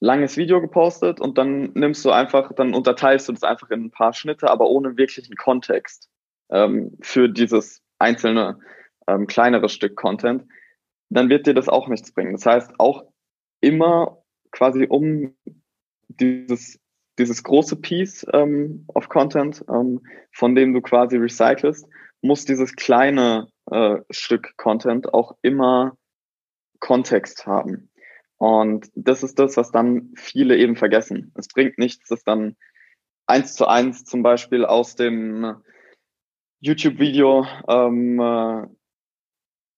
langes 0.00 0.36
Video 0.36 0.60
gepostet 0.60 1.20
und 1.20 1.38
dann 1.38 1.72
nimmst 1.74 2.04
du 2.04 2.10
einfach, 2.10 2.52
dann 2.54 2.74
unterteilst 2.74 3.28
du 3.28 3.32
das 3.32 3.42
einfach 3.42 3.70
in 3.70 3.86
ein 3.86 3.90
paar 3.90 4.12
Schnitte, 4.12 4.50
aber 4.50 4.68
ohne 4.68 4.96
wirklichen 4.96 5.34
Kontext 5.34 6.10
ähm, 6.50 6.96
für 7.00 7.28
dieses 7.28 7.82
einzelne 7.98 8.58
ähm, 9.06 9.26
kleinere 9.26 9.68
Stück 9.68 9.96
Content, 9.96 10.44
dann 11.10 11.28
wird 11.28 11.46
dir 11.46 11.54
das 11.54 11.68
auch 11.68 11.88
nichts 11.88 12.12
bringen. 12.12 12.32
Das 12.32 12.46
heißt, 12.46 12.72
auch 12.78 13.04
immer 13.60 14.22
quasi 14.50 14.86
um 14.88 15.34
dieses, 16.08 16.78
dieses 17.18 17.42
große 17.42 17.76
Piece 17.76 18.26
ähm, 18.32 18.84
of 18.88 19.08
Content, 19.08 19.64
ähm, 19.68 20.00
von 20.32 20.54
dem 20.54 20.74
du 20.74 20.80
quasi 20.80 21.16
recycelst, 21.16 21.86
muss 22.22 22.44
dieses 22.44 22.74
kleine 22.74 23.48
äh, 23.70 23.98
Stück 24.10 24.56
Content 24.56 25.12
auch 25.12 25.36
immer 25.42 25.96
Kontext 26.80 27.46
haben. 27.46 27.90
Und 28.36 28.90
das 28.94 29.22
ist 29.22 29.38
das, 29.38 29.56
was 29.56 29.70
dann 29.70 30.12
viele 30.16 30.56
eben 30.56 30.76
vergessen. 30.76 31.32
Es 31.34 31.48
bringt 31.48 31.78
nichts, 31.78 32.08
das 32.08 32.24
dann 32.24 32.56
eins 33.26 33.54
zu 33.54 33.66
eins 33.66 34.04
zum 34.04 34.22
Beispiel 34.22 34.64
aus 34.64 34.96
dem 34.96 35.62
YouTube-Video, 36.64 37.46
ähm, 37.68 38.18
äh, 38.18 38.66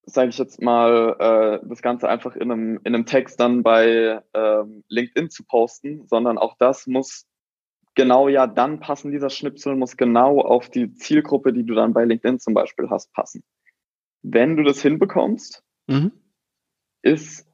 sage 0.05 0.29
ich 0.29 0.39
jetzt 0.39 0.63
mal, 0.63 1.17
äh, 1.19 1.69
das 1.69 1.83
Ganze 1.83 2.09
einfach 2.09 2.37
in 2.37 2.53
einem, 2.53 2.81
in 2.85 2.95
einem 2.95 3.07
Text 3.07 3.41
dann 3.41 3.65
bei 3.65 4.23
ähm, 4.35 4.85
LinkedIn 4.89 5.31
zu 5.31 5.45
posten, 5.45 6.07
sondern 6.07 6.39
auch 6.39 6.57
das 6.59 6.87
muss 6.87 7.27
genau 7.97 8.29
ja 8.29 8.47
dann 8.47 8.79
passen. 8.79 9.11
Dieser 9.11 9.31
Schnipsel 9.31 9.75
muss 9.75 9.97
genau 9.97 10.41
auf 10.41 10.71
die 10.71 10.95
Zielgruppe, 10.95 11.53
die 11.53 11.65
du 11.65 11.75
dann 11.75 11.93
bei 11.93 12.05
LinkedIn 12.05 12.39
zum 12.39 12.55
Beispiel 12.55 12.89
hast, 12.89 13.13
passen. 13.13 13.43
Wenn 14.23 14.57
du 14.57 14.63
das 14.63 14.81
hinbekommst, 14.81 15.65
mhm. 15.89 16.13
ist 17.03 17.49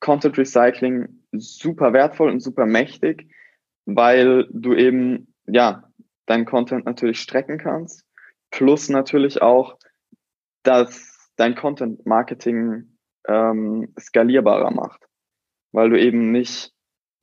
Content 0.00 0.36
Recycling 0.36 1.22
super 1.30 1.92
wertvoll 1.92 2.30
und 2.30 2.40
super 2.40 2.66
mächtig, 2.66 3.28
weil 3.86 4.48
du 4.50 4.74
eben 4.74 5.32
ja 5.46 5.88
deinen 6.26 6.46
Content 6.46 6.84
natürlich 6.84 7.20
strecken 7.20 7.58
kannst 7.58 8.04
Plus 8.52 8.88
natürlich 8.90 9.42
auch, 9.42 9.78
dass 10.62 11.30
dein 11.36 11.56
Content 11.56 12.06
Marketing 12.06 12.98
ähm, 13.26 13.92
skalierbarer 13.98 14.70
macht, 14.70 15.08
weil 15.72 15.90
du 15.90 16.00
eben 16.00 16.30
nicht 16.30 16.72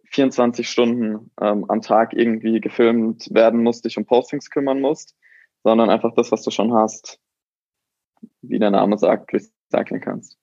24 0.06 0.68
Stunden 0.68 1.32
ähm, 1.39 1.65
am 1.70 1.82
Tag 1.82 2.13
irgendwie 2.13 2.60
gefilmt 2.60 3.34
werden 3.34 3.63
musst, 3.63 3.86
dich 3.86 3.98
um 3.98 4.06
Postings 4.06 4.50
kümmern 4.50 4.82
musst, 4.82 5.15
sondern 5.63 5.89
einfach 5.89 6.13
das, 6.15 6.32
was 6.32 6.42
du 6.44 6.52
schon 6.52 6.74
hast, 6.74 7.20
wie 8.42 8.60
der 8.60 8.72
Name 8.72 8.98
sagt, 8.98 9.32
recyceln 9.32 10.02
kannst. 10.02 10.38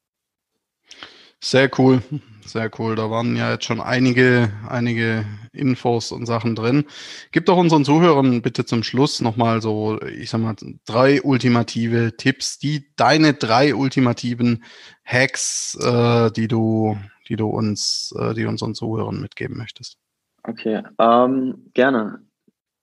Sehr 1.43 1.71
cool, 1.79 2.03
sehr 2.45 2.71
cool. 2.79 2.97
Da 2.97 3.11
waren 3.11 3.37
ja 3.37 3.53
jetzt 3.53 3.65
schon 3.65 3.81
einige, 3.81 4.51
einige 4.69 5.25
Infos 5.53 6.13
und 6.13 6.27
Sachen 6.27 6.55
drin. 6.55 6.85
Gib 7.33 7.47
doch 7.47 7.57
unseren 7.57 7.85
Zuhörern 7.85 8.43
bitte 8.43 8.65
zum 8.65 8.83
Schluss 8.83 9.21
nochmal 9.21 9.61
so, 9.61 10.01
ich 10.03 10.31
sag 10.31 10.41
mal, 10.41 10.55
drei 10.87 11.23
ultimative 11.23 12.17
Tipps, 12.17 12.59
die 12.59 12.87
deine 12.97 13.35
drei 13.35 13.75
ultimativen 13.75 14.65
Hacks, 15.05 15.79
äh, 15.81 16.31
die 16.33 16.49
du, 16.49 16.97
die 17.29 17.37
du 17.37 17.49
uns, 17.49 18.15
äh, 18.19 18.35
die 18.35 18.47
unseren 18.47 18.75
Zuhörern 18.75 19.21
mitgeben 19.21 19.57
möchtest. 19.57 19.99
Okay, 20.43 20.83
ähm, 20.99 21.71
gerne. 21.75 22.21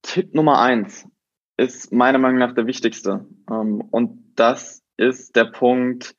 Tipp 0.01 0.33
Nummer 0.33 0.61
eins 0.61 1.07
ist 1.57 1.93
meiner 1.93 2.17
Meinung 2.17 2.39
nach 2.39 2.53
der 2.53 2.67
wichtigste. 2.67 3.25
Ähm, 3.49 3.81
und 3.91 4.33
das 4.35 4.83
ist 4.97 5.35
der 5.35 5.45
Punkt, 5.45 6.15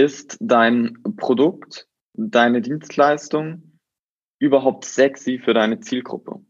ist 0.00 0.38
dein 0.40 0.96
Produkt, 1.18 1.86
deine 2.14 2.62
Dienstleistung 2.62 3.78
überhaupt 4.38 4.86
sexy 4.86 5.38
für 5.38 5.52
deine 5.52 5.80
Zielgruppe? 5.80 6.40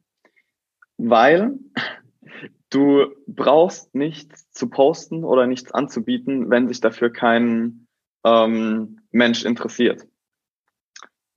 Weil 0.99 1.59
du 2.71 3.13
brauchst 3.27 3.93
nichts 3.93 4.49
zu 4.53 4.71
posten 4.71 5.25
oder 5.25 5.49
nichts 5.49 5.73
anzubieten, 5.73 6.49
wenn 6.49 6.69
sich 6.69 6.81
dafür 6.81 7.11
kein 7.11 7.89
ähm, 8.25 9.01
Mensch 9.11 9.45
interessiert. 9.45 10.07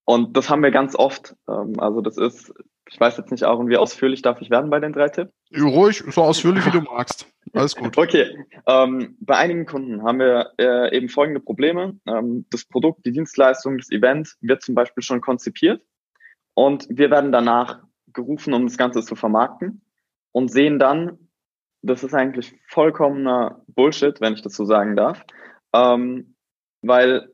Und 0.05 0.37
das 0.37 0.51
haben 0.51 0.61
wir 0.61 0.71
ganz 0.71 0.95
oft. 0.95 1.35
Ähm, 1.49 1.79
also 1.79 2.01
das 2.01 2.17
ist, 2.17 2.53
ich 2.91 2.99
weiß 2.99 3.17
jetzt 3.17 3.31
nicht, 3.31 3.43
Aaron, 3.43 3.69
wie 3.69 3.77
ausführlich 3.77 4.21
darf 4.21 4.39
ich 4.39 4.51
werden 4.51 4.69
bei 4.69 4.79
den 4.79 4.93
drei 4.93 5.09
Tipps? 5.09 5.33
Ruhig, 5.59 6.03
so 6.09 6.21
ausführlich 6.21 6.63
wie 6.67 6.71
du 6.71 6.81
magst. 6.93 7.32
Alles 7.51 7.75
gut. 7.75 7.97
Okay. 7.97 8.45
Ähm, 8.67 9.17
bei 9.19 9.35
einigen 9.37 9.65
Kunden 9.65 10.03
haben 10.03 10.19
wir 10.19 10.53
äh, 10.57 10.95
eben 10.95 11.09
folgende 11.09 11.39
Probleme. 11.39 11.99
Ähm, 12.07 12.45
das 12.49 12.65
Produkt, 12.65 13.05
die 13.05 13.11
Dienstleistung, 13.11 13.77
das 13.77 13.91
Event 13.91 14.35
wird 14.41 14.61
zum 14.61 14.75
Beispiel 14.75 15.03
schon 15.03 15.21
konzipiert 15.21 15.81
und 16.53 16.87
wir 16.89 17.11
werden 17.11 17.31
danach 17.31 17.83
gerufen, 18.13 18.53
um 18.53 18.65
das 18.65 18.77
Ganze 18.77 19.03
zu 19.03 19.15
vermarkten 19.15 19.81
und 20.31 20.51
sehen 20.51 20.79
dann, 20.79 21.17
das 21.81 22.03
ist 22.03 22.13
eigentlich 22.13 22.55
vollkommener 22.67 23.63
Bullshit, 23.67 24.21
wenn 24.21 24.33
ich 24.33 24.41
das 24.41 24.55
so 24.55 24.65
sagen 24.65 24.95
darf, 24.95 25.23
ähm, 25.73 26.35
weil 26.81 27.29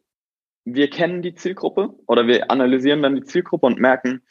wir 0.65 0.89
kennen 0.89 1.22
die 1.22 1.36
Zielgruppe 1.36 1.95
oder 2.08 2.28
wir 2.28 2.52
analysieren 2.52 3.02
dann 3.02 3.15
die 3.15 3.24
Zielgruppe 3.24 3.65
und 3.65 3.80
merken, 3.80 4.22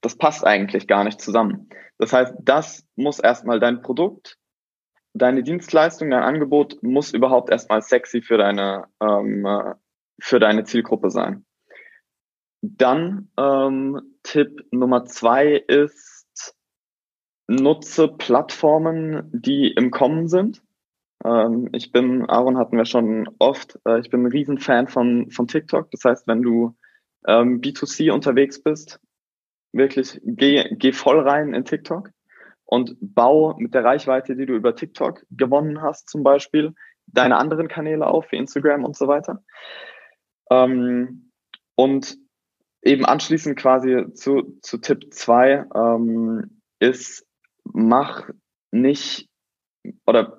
das 0.00 0.16
passt 0.16 0.46
eigentlich 0.46 0.86
gar 0.86 1.04
nicht 1.04 1.20
zusammen. 1.20 1.68
Das 1.98 2.12
heißt, 2.12 2.34
das 2.40 2.86
muss 2.96 3.18
erstmal 3.18 3.60
dein 3.60 3.82
Produkt, 3.82 4.38
deine 5.12 5.42
Dienstleistung, 5.42 6.10
dein 6.10 6.22
Angebot 6.22 6.82
muss 6.82 7.12
überhaupt 7.12 7.50
erstmal 7.50 7.82
sexy 7.82 8.22
für 8.22 8.38
deine, 8.38 8.86
ähm, 9.00 9.44
äh, 9.44 9.74
für 10.20 10.38
deine 10.38 10.64
Zielgruppe 10.64 11.10
sein. 11.10 11.44
Dann 12.62 13.30
ähm, 13.38 14.00
Tipp 14.22 14.66
Nummer 14.70 15.04
zwei 15.06 15.54
ist, 15.54 16.54
nutze 17.46 18.08
Plattformen, 18.08 19.30
die 19.32 19.72
im 19.72 19.90
Kommen 19.90 20.28
sind. 20.28 20.62
Ähm, 21.24 21.68
ich 21.72 21.90
bin, 21.90 22.28
Aaron 22.28 22.58
hatten 22.58 22.76
wir 22.76 22.84
schon 22.84 23.28
oft, 23.38 23.78
äh, 23.86 24.00
ich 24.00 24.10
bin 24.10 24.22
ein 24.22 24.30
Riesenfan 24.30 24.88
von, 24.88 25.30
von 25.30 25.48
TikTok. 25.48 25.90
Das 25.90 26.04
heißt, 26.04 26.26
wenn 26.28 26.42
du 26.42 26.76
ähm, 27.26 27.60
B2C 27.60 28.12
unterwegs 28.12 28.62
bist, 28.62 29.00
wirklich, 29.72 30.20
geh, 30.24 30.64
geh 30.76 30.92
voll 30.92 31.20
rein 31.20 31.54
in 31.54 31.64
TikTok 31.64 32.10
und 32.64 32.96
bau 33.00 33.56
mit 33.58 33.74
der 33.74 33.84
Reichweite, 33.84 34.36
die 34.36 34.46
du 34.46 34.54
über 34.54 34.74
TikTok 34.74 35.24
gewonnen 35.30 35.82
hast, 35.82 36.08
zum 36.08 36.22
Beispiel, 36.22 36.74
deine 37.06 37.36
anderen 37.36 37.68
Kanäle 37.68 38.06
auf, 38.06 38.30
wie 38.30 38.36
Instagram 38.36 38.84
und 38.84 38.96
so 38.96 39.08
weiter. 39.08 39.42
Ähm, 40.50 41.32
und 41.74 42.16
eben 42.82 43.04
anschließend 43.04 43.58
quasi 43.58 44.06
zu, 44.14 44.58
zu 44.62 44.78
Tipp 44.78 45.12
zwei 45.12 45.64
ähm, 45.74 46.60
ist, 46.78 47.26
mach 47.64 48.30
nicht 48.70 49.28
oder 50.06 50.36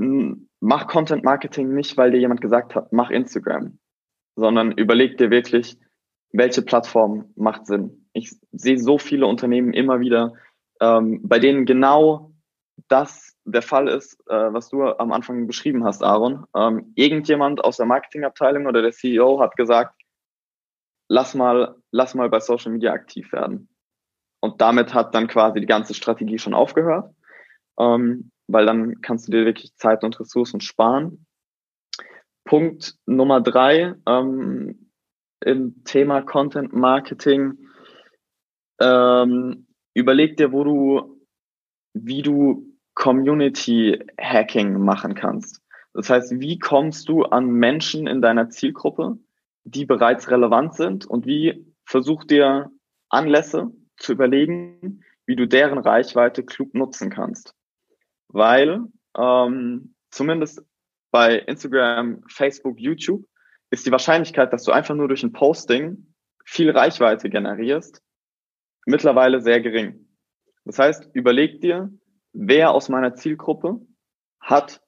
mach 0.59 0.87
Content 0.87 1.23
Marketing 1.23 1.73
nicht, 1.73 1.97
weil 1.97 2.11
dir 2.11 2.19
jemand 2.19 2.41
gesagt 2.41 2.75
hat, 2.75 2.93
mach 2.93 3.09
Instagram, 3.09 3.79
sondern 4.35 4.71
überleg 4.71 5.17
dir 5.17 5.31
wirklich, 5.31 5.77
welche 6.31 6.61
Plattform 6.61 7.31
macht 7.35 7.65
Sinn 7.65 8.00
ich 8.13 8.35
sehe 8.51 8.77
so 8.77 8.97
viele 8.97 9.25
Unternehmen 9.25 9.73
immer 9.73 9.99
wieder, 9.99 10.33
ähm, 10.79 11.21
bei 11.23 11.39
denen 11.39 11.65
genau 11.65 12.31
das 12.87 13.37
der 13.45 13.61
Fall 13.61 13.87
ist, 13.87 14.19
äh, 14.27 14.53
was 14.53 14.69
du 14.69 14.83
am 14.83 15.11
Anfang 15.11 15.47
beschrieben 15.47 15.83
hast, 15.83 16.03
Aaron. 16.03 16.45
Ähm, 16.55 16.91
irgendjemand 16.95 17.63
aus 17.63 17.77
der 17.77 17.85
Marketingabteilung 17.85 18.65
oder 18.65 18.81
der 18.81 18.91
CEO 18.91 19.39
hat 19.39 19.55
gesagt, 19.55 20.01
lass 21.07 21.35
mal, 21.35 21.75
lass 21.91 22.15
mal 22.15 22.29
bei 22.29 22.39
Social 22.39 22.71
Media 22.71 22.93
aktiv 22.93 23.31
werden. 23.31 23.69
Und 24.41 24.61
damit 24.61 24.93
hat 24.93 25.13
dann 25.13 25.27
quasi 25.27 25.59
die 25.59 25.67
ganze 25.67 25.93
Strategie 25.93 26.39
schon 26.39 26.53
aufgehört, 26.53 27.13
ähm, 27.79 28.31
weil 28.47 28.65
dann 28.65 29.01
kannst 29.01 29.27
du 29.27 29.31
dir 29.31 29.45
wirklich 29.45 29.75
Zeit 29.75 30.03
und 30.03 30.19
Ressourcen 30.19 30.61
sparen. 30.61 31.25
Punkt 32.43 32.95
Nummer 33.05 33.39
drei 33.39 33.93
ähm, 34.07 34.91
im 35.43 35.83
Thema 35.83 36.21
Content 36.21 36.73
Marketing. 36.73 37.69
Ähm, 38.81 39.67
überleg 39.93 40.37
dir, 40.37 40.51
wo 40.51 40.63
du, 40.63 41.21
wie 41.93 42.21
du 42.21 42.67
Community 42.93 44.03
Hacking 44.19 44.79
machen 44.79 45.15
kannst. 45.15 45.61
Das 45.93 46.09
heißt, 46.09 46.39
wie 46.39 46.57
kommst 46.57 47.09
du 47.09 47.23
an 47.23 47.47
Menschen 47.47 48.07
in 48.07 48.21
deiner 48.21 48.49
Zielgruppe, 48.49 49.17
die 49.63 49.85
bereits 49.85 50.29
relevant 50.31 50.75
sind 50.75 51.05
und 51.05 51.25
wie 51.25 51.65
versuch 51.85 52.23
dir 52.23 52.71
Anlässe 53.09 53.71
zu 53.97 54.13
überlegen, 54.13 55.03
wie 55.25 55.35
du 55.35 55.47
deren 55.47 55.79
Reichweite 55.79 56.43
klug 56.43 56.73
nutzen 56.73 57.09
kannst. 57.09 57.53
Weil 58.29 58.83
ähm, 59.17 59.93
zumindest 60.09 60.63
bei 61.11 61.35
Instagram, 61.39 62.23
Facebook, 62.27 62.79
YouTube 62.79 63.25
ist 63.69 63.85
die 63.85 63.91
Wahrscheinlichkeit, 63.91 64.51
dass 64.53 64.63
du 64.63 64.71
einfach 64.71 64.95
nur 64.95 65.07
durch 65.07 65.23
ein 65.23 65.33
Posting 65.33 66.13
viel 66.45 66.71
Reichweite 66.71 67.29
generierst, 67.29 68.01
mittlerweile 68.85 69.41
sehr 69.41 69.61
gering. 69.61 70.07
Das 70.65 70.79
heißt, 70.79 71.09
überleg 71.13 71.61
dir, 71.61 71.91
wer 72.33 72.71
aus 72.71 72.89
meiner 72.89 73.15
Zielgruppe 73.15 73.81
hat 74.39 74.81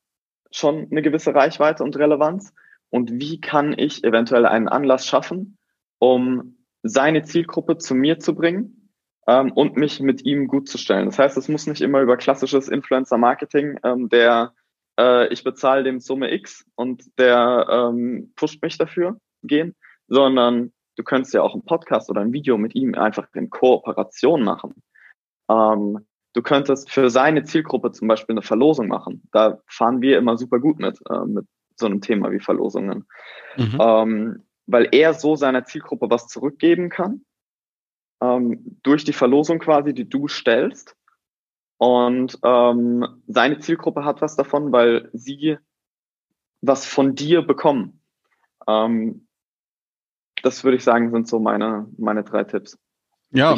schon 0.52 0.88
eine 0.92 1.02
gewisse 1.02 1.34
Reichweite 1.34 1.84
und 1.84 1.98
Relevanz 1.98 2.54
und 2.90 3.20
wie 3.20 3.42
kann 3.42 3.78
ich 3.78 4.04
eventuell 4.04 4.46
einen 4.46 4.68
Anlass 4.68 5.08
schaffen, 5.08 5.58
um 6.00 6.58
seine 6.84 7.24
Zielgruppe 7.24 7.78
zu 7.78 7.96
mir 7.96 8.20
zu 8.20 8.36
bringen 8.36 8.92
ähm, 9.28 9.52
und 9.54 9.78
mich 9.78 10.00
mit 10.00 10.26
ihm 10.26 10.48
gut 10.48 10.68
zu 10.68 10.78
stellen. 10.78 11.06
Das 11.06 11.18
heißt, 11.18 11.38
es 11.38 11.48
muss 11.48 11.66
nicht 11.66 11.82
immer 11.82 12.02
über 12.02 12.18
klassisches 12.18 12.68
Influencer-Marketing, 12.68 13.80
ähm, 13.84 14.10
der 14.10 14.54
äh, 15.00 15.32
ich 15.32 15.44
bezahle 15.44 15.84
dem 15.84 16.00
Summe 16.00 16.34
X 16.34 16.66
und 16.76 17.18
der 17.18 17.68
ähm, 17.70 18.34
pusht 18.36 18.62
mich 18.62 18.78
dafür 18.78 19.18
gehen, 19.42 19.76
sondern 20.08 20.73
du 20.96 21.04
könntest 21.04 21.34
ja 21.34 21.42
auch 21.42 21.54
einen 21.54 21.66
Podcast 21.66 22.10
oder 22.10 22.22
ein 22.22 22.34
Video 22.34 22.58
mit 22.58 22.76
ihm 22.76 22.96
einfach 22.96 23.28
in 23.34 23.50
Kooperation 23.50 24.44
machen. 24.44 24.82
Ähm, 25.50 26.06
Du 26.34 26.42
könntest 26.42 26.90
für 26.90 27.10
seine 27.12 27.44
Zielgruppe 27.44 27.92
zum 27.92 28.08
Beispiel 28.08 28.34
eine 28.34 28.42
Verlosung 28.42 28.88
machen. 28.88 29.22
Da 29.32 29.60
fahren 29.68 30.02
wir 30.02 30.18
immer 30.18 30.38
super 30.38 30.60
gut 30.60 30.80
mit, 30.80 31.00
äh, 31.10 31.26
mit 31.26 31.46
so 31.76 31.86
einem 31.86 32.02
Thema 32.02 32.32
wie 32.32 32.40
Verlosungen. 32.40 33.06
Mhm. 33.56 33.78
Ähm, 33.80 34.44
weil 34.66 34.90
er 34.92 35.14
so 35.14 35.36
seiner 35.36 35.66
Zielgruppe 35.66 36.10
was 36.10 36.28
zurückgeben 36.28 36.90
kann, 36.90 37.24
ähm, 38.22 38.80
durch 38.82 39.04
die 39.04 39.14
Verlosung 39.14 39.60
quasi, 39.60 39.94
die 39.94 40.10
du 40.10 40.28
stellst. 40.28 40.96
Und 41.78 42.40
ähm, 42.44 43.06
seine 43.28 43.60
Zielgruppe 43.60 44.04
hat 44.04 44.22
was 44.22 44.36
davon, 44.36 44.72
weil 44.72 45.10
sie 45.14 45.58
was 46.62 46.86
von 46.86 47.14
dir 47.14 47.44
bekommen. 47.44 48.02
Ähm, 48.68 49.28
das 50.44 50.64
würde 50.64 50.78
ich 50.78 50.84
sagen, 50.84 51.12
sind 51.12 51.28
so 51.28 51.40
meine, 51.40 51.88
meine 51.98 52.24
drei 52.24 52.44
Tipps. 52.44 52.78
Ja, 53.36 53.56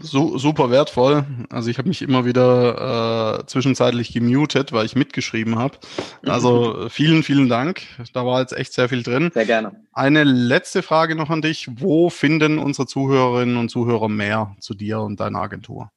su 0.00 0.36
super 0.36 0.70
wertvoll. 0.70 1.24
Also 1.48 1.70
ich 1.70 1.78
habe 1.78 1.88
mich 1.88 2.02
immer 2.02 2.26
wieder 2.26 3.40
äh, 3.40 3.46
zwischenzeitlich 3.46 4.12
gemutet, 4.12 4.70
weil 4.74 4.84
ich 4.84 4.96
mitgeschrieben 4.96 5.58
habe. 5.58 5.78
Also 6.26 6.88
vielen, 6.90 7.22
vielen 7.22 7.48
Dank. 7.48 7.84
Da 8.12 8.26
war 8.26 8.40
jetzt 8.40 8.52
echt 8.52 8.74
sehr 8.74 8.90
viel 8.90 9.02
drin. 9.02 9.30
Sehr 9.32 9.46
gerne. 9.46 9.82
Eine 9.92 10.24
letzte 10.24 10.82
Frage 10.82 11.14
noch 11.14 11.30
an 11.30 11.40
dich. 11.40 11.68
Wo 11.80 12.10
finden 12.10 12.58
unsere 12.58 12.86
Zuhörerinnen 12.86 13.56
und 13.56 13.70
Zuhörer 13.70 14.10
mehr 14.10 14.56
zu 14.60 14.74
dir 14.74 15.00
und 15.00 15.18
deiner 15.20 15.40
Agentur? 15.40 15.90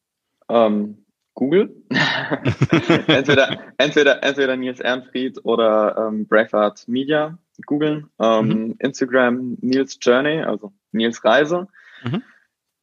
Ähm, 0.48 1.04
Google. 1.34 1.84
entweder, 3.08 3.60
entweder, 3.78 4.24
entweder 4.24 4.56
Nils 4.56 4.80
Ehrenfried 4.80 5.44
oder 5.44 6.08
ähm, 6.08 6.26
Braveheart 6.28 6.88
Media 6.88 7.38
googeln. 7.66 8.10
Ähm, 8.20 8.48
mhm. 8.48 8.76
Instagram 8.80 9.58
Nils 9.62 9.98
Journey, 10.02 10.42
also 10.42 10.74
Nils 10.92 11.24
Reise. 11.24 11.68
Mhm. 12.04 12.24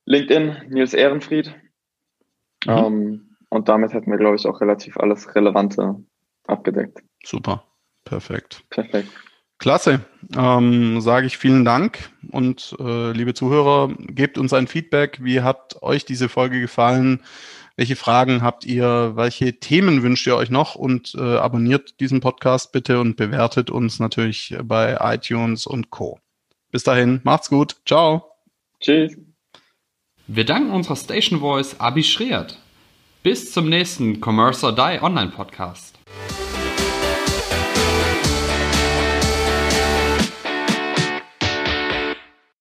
LinkedIn, 0.07 0.57
Nils 0.69 0.95
Ehrenfried. 0.95 1.55
Mhm. 2.67 2.71
Ähm, 2.71 3.37
und 3.49 3.69
damit 3.69 3.93
hätten 3.93 4.11
wir, 4.11 4.19
glaube 4.19 4.37
ich, 4.37 4.47
auch 4.47 4.61
relativ 4.61 4.97
alles 4.97 5.35
Relevante 5.35 6.03
abgedeckt. 6.47 7.03
Super, 7.25 7.65
perfekt. 8.05 8.65
Perfekt. 8.71 9.09
Klasse. 9.59 10.01
Ähm, 10.37 11.01
Sage 11.01 11.27
ich 11.27 11.39
vielen 11.39 11.65
Dank 11.65 12.11
und 12.33 12.77
äh, 12.81 13.13
liebe 13.13 13.35
Zuhörer, 13.35 13.95
gebt 13.99 14.37
uns 14.37 14.53
ein 14.53 14.67
Feedback. 14.67 15.21
Wie 15.23 15.41
hat 15.43 15.83
euch 15.83 16.05
diese 16.05 16.29
Folge 16.29 16.61
gefallen? 16.61 17.23
Welche 17.77 17.97
Fragen 17.97 18.43
habt 18.43 18.65
ihr? 18.65 19.13
Welche 19.17 19.59
Themen 19.59 20.03
wünscht 20.03 20.27
ihr 20.27 20.37
euch 20.37 20.51
noch? 20.51 20.77
Und 20.77 21.15
äh, 21.17 21.21
abonniert 21.21 21.99
diesen 21.99 22.21
Podcast 22.21 22.71
bitte 22.71 23.01
und 23.01 23.17
bewertet 23.17 23.69
uns 23.69 23.99
natürlich 23.99 24.57
bei 24.63 24.97
iTunes 25.01 25.67
und 25.67 25.91
Co. 25.91 26.21
Bis 26.71 26.85
dahin, 26.85 27.21
macht's 27.25 27.51
gut. 27.51 27.77
Ciao. 27.85 28.31
Tschüss. 28.81 29.17
Wir 30.27 30.45
danken 30.45 30.71
unserer 30.71 30.97
Station 30.97 31.41
Voice 31.41 31.81
Abi 31.81 32.05
Schreert. 32.05 32.59
Bis 33.25 33.53
zum 33.53 33.69
nächsten 33.69 34.21
Commerce 34.25 34.65
or 34.65 34.75
Die 34.75 35.03
Online 35.03 35.31
Podcast. 35.31 35.94